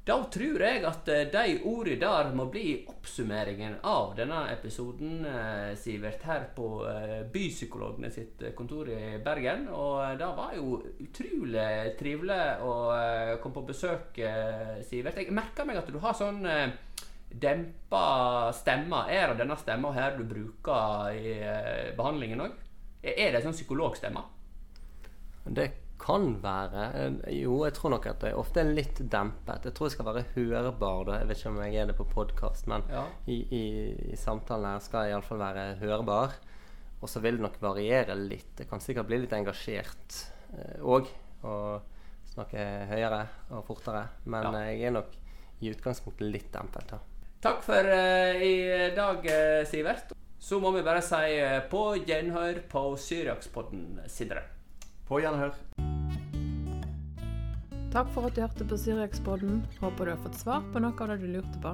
Da 0.02 0.16
tror 0.34 0.64
jeg 0.66 0.82
at 0.90 1.10
eh, 1.14 1.28
de 1.30 1.60
ordene 1.70 2.00
der 2.02 2.32
må 2.34 2.48
bli 2.50 2.72
oppsummeringen 2.90 3.76
av 3.86 4.16
denne 4.18 4.40
episoden, 4.50 5.20
eh, 5.30 5.76
Sivert, 5.78 6.24
her 6.26 6.48
på 6.56 6.70
eh, 6.90 7.20
Bypsykologene 7.30 8.10
sitt 8.10 8.42
kontor 8.58 8.90
i 8.90 9.20
Bergen. 9.22 9.68
Og 9.70 10.18
det 10.18 10.32
var 10.40 10.56
jo 10.58 10.80
utrolig 11.06 11.68
trivelig 12.00 12.42
å 12.66 12.74
komme 13.44 13.60
på 13.60 13.68
besøk, 13.70 14.18
Sivert. 14.90 15.22
Jeg 15.22 15.38
merker 15.38 15.70
meg 15.70 15.84
at 15.84 15.94
du 15.94 16.02
har 16.02 16.18
sånn 16.18 16.42
dempa 17.32 18.52
stemma. 18.56 19.06
Er 19.12 19.32
det 19.32 19.44
denne 19.44 19.58
stemma 19.60 19.94
her 19.96 20.18
du 20.18 20.26
bruker 20.28 21.16
i 21.16 21.38
behandlingen 21.98 22.44
òg? 22.48 22.58
Er 23.02 23.32
det 23.34 23.44
sånn 23.46 23.56
psykologstemme? 23.56 24.24
Det 25.46 25.72
kan 26.02 26.36
være 26.42 26.86
Jo, 27.34 27.60
jeg 27.66 27.76
tror 27.78 27.94
nok 27.96 28.08
at 28.10 28.24
det 28.26 28.34
ofte 28.38 28.64
er 28.64 28.74
litt 28.74 29.02
dempet. 29.14 29.68
Jeg 29.68 29.76
tror 29.78 29.90
jeg 29.90 29.96
skal 29.96 30.10
være 30.10 30.26
hørbar. 30.36 31.06
da 31.06 31.20
Jeg 31.20 31.30
vet 31.30 31.42
ikke 31.42 31.54
om 31.54 31.62
jeg 31.62 31.76
er 31.76 31.92
det 31.92 31.98
på 31.98 32.08
podkast, 32.10 32.68
men 32.68 32.86
ja. 32.90 33.06
i, 33.26 33.38
i, 33.50 33.64
i, 34.12 34.18
samtalen 34.18 34.74
her 34.74 34.84
skal 34.84 35.08
jeg 35.08 35.16
iallfall 35.16 35.42
være 35.42 35.68
hørbar. 35.82 36.36
Og 37.02 37.10
så 37.10 37.22
vil 37.22 37.38
det 37.38 37.46
nok 37.46 37.62
variere 37.62 38.18
litt. 38.18 38.54
Jeg 38.60 38.70
kan 38.70 38.82
sikkert 38.82 39.10
bli 39.10 39.24
litt 39.24 39.34
engasjert 39.34 40.20
òg. 40.82 41.10
Eh, 41.10 41.48
og 41.50 41.90
snakke 42.32 42.66
høyere 42.92 43.24
og 43.56 43.66
fortere. 43.68 44.06
Men 44.30 44.50
ja. 44.50 44.66
jeg 44.70 44.90
er 44.90 44.96
nok 44.98 45.16
i 45.62 45.72
utgangspunktet 45.74 46.30
litt 46.30 46.52
dempet. 46.54 46.94
da. 46.94 47.00
Takk 47.42 47.64
for 47.66 47.88
uh, 47.90 48.44
i 48.46 48.92
dag, 48.96 49.18
uh, 49.26 49.66
Sivert. 49.66 50.12
Så 50.40 50.60
må 50.62 50.70
vi 50.76 50.84
bare 50.86 51.02
si 51.02 51.40
uh, 51.42 51.64
på 51.72 51.96
gjenhør 52.06 52.60
på 52.70 52.84
Syriakspodden, 53.02 53.98
Sindre. 54.06 54.44
På 55.10 55.18
gjenhør. 55.24 55.56
Takk 57.92 58.14
for 58.14 58.30
at 58.30 58.38
du 58.38 58.44
hørte 58.46 58.68
på 58.70 58.78
Syriakspodden. 58.78 59.64
Håper 59.82 60.06
du 60.06 60.14
har 60.14 60.22
fått 60.22 60.38
svar 60.38 60.70
på 60.70 60.86
noe 60.86 60.94
av 60.94 61.16
det 61.16 61.18
du 61.24 61.28
lurte 61.34 61.64
på. 61.66 61.74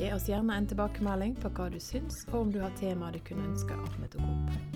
Gi 0.00 0.08
oss 0.16 0.30
gjerne 0.32 0.56
en 0.56 0.72
tilbakemelding 0.72 1.36
på 1.44 1.52
hva 1.52 1.68
du 1.72 1.76
syns, 1.80 2.24
og 2.32 2.46
om 2.46 2.56
du 2.56 2.62
har 2.64 2.72
temaer 2.80 3.12
du 3.12 3.20
kunne 3.28 3.50
ønske 3.52 3.76
at 3.76 4.00
vi 4.00 4.12
tok 4.16 4.24
opp. 4.24 4.75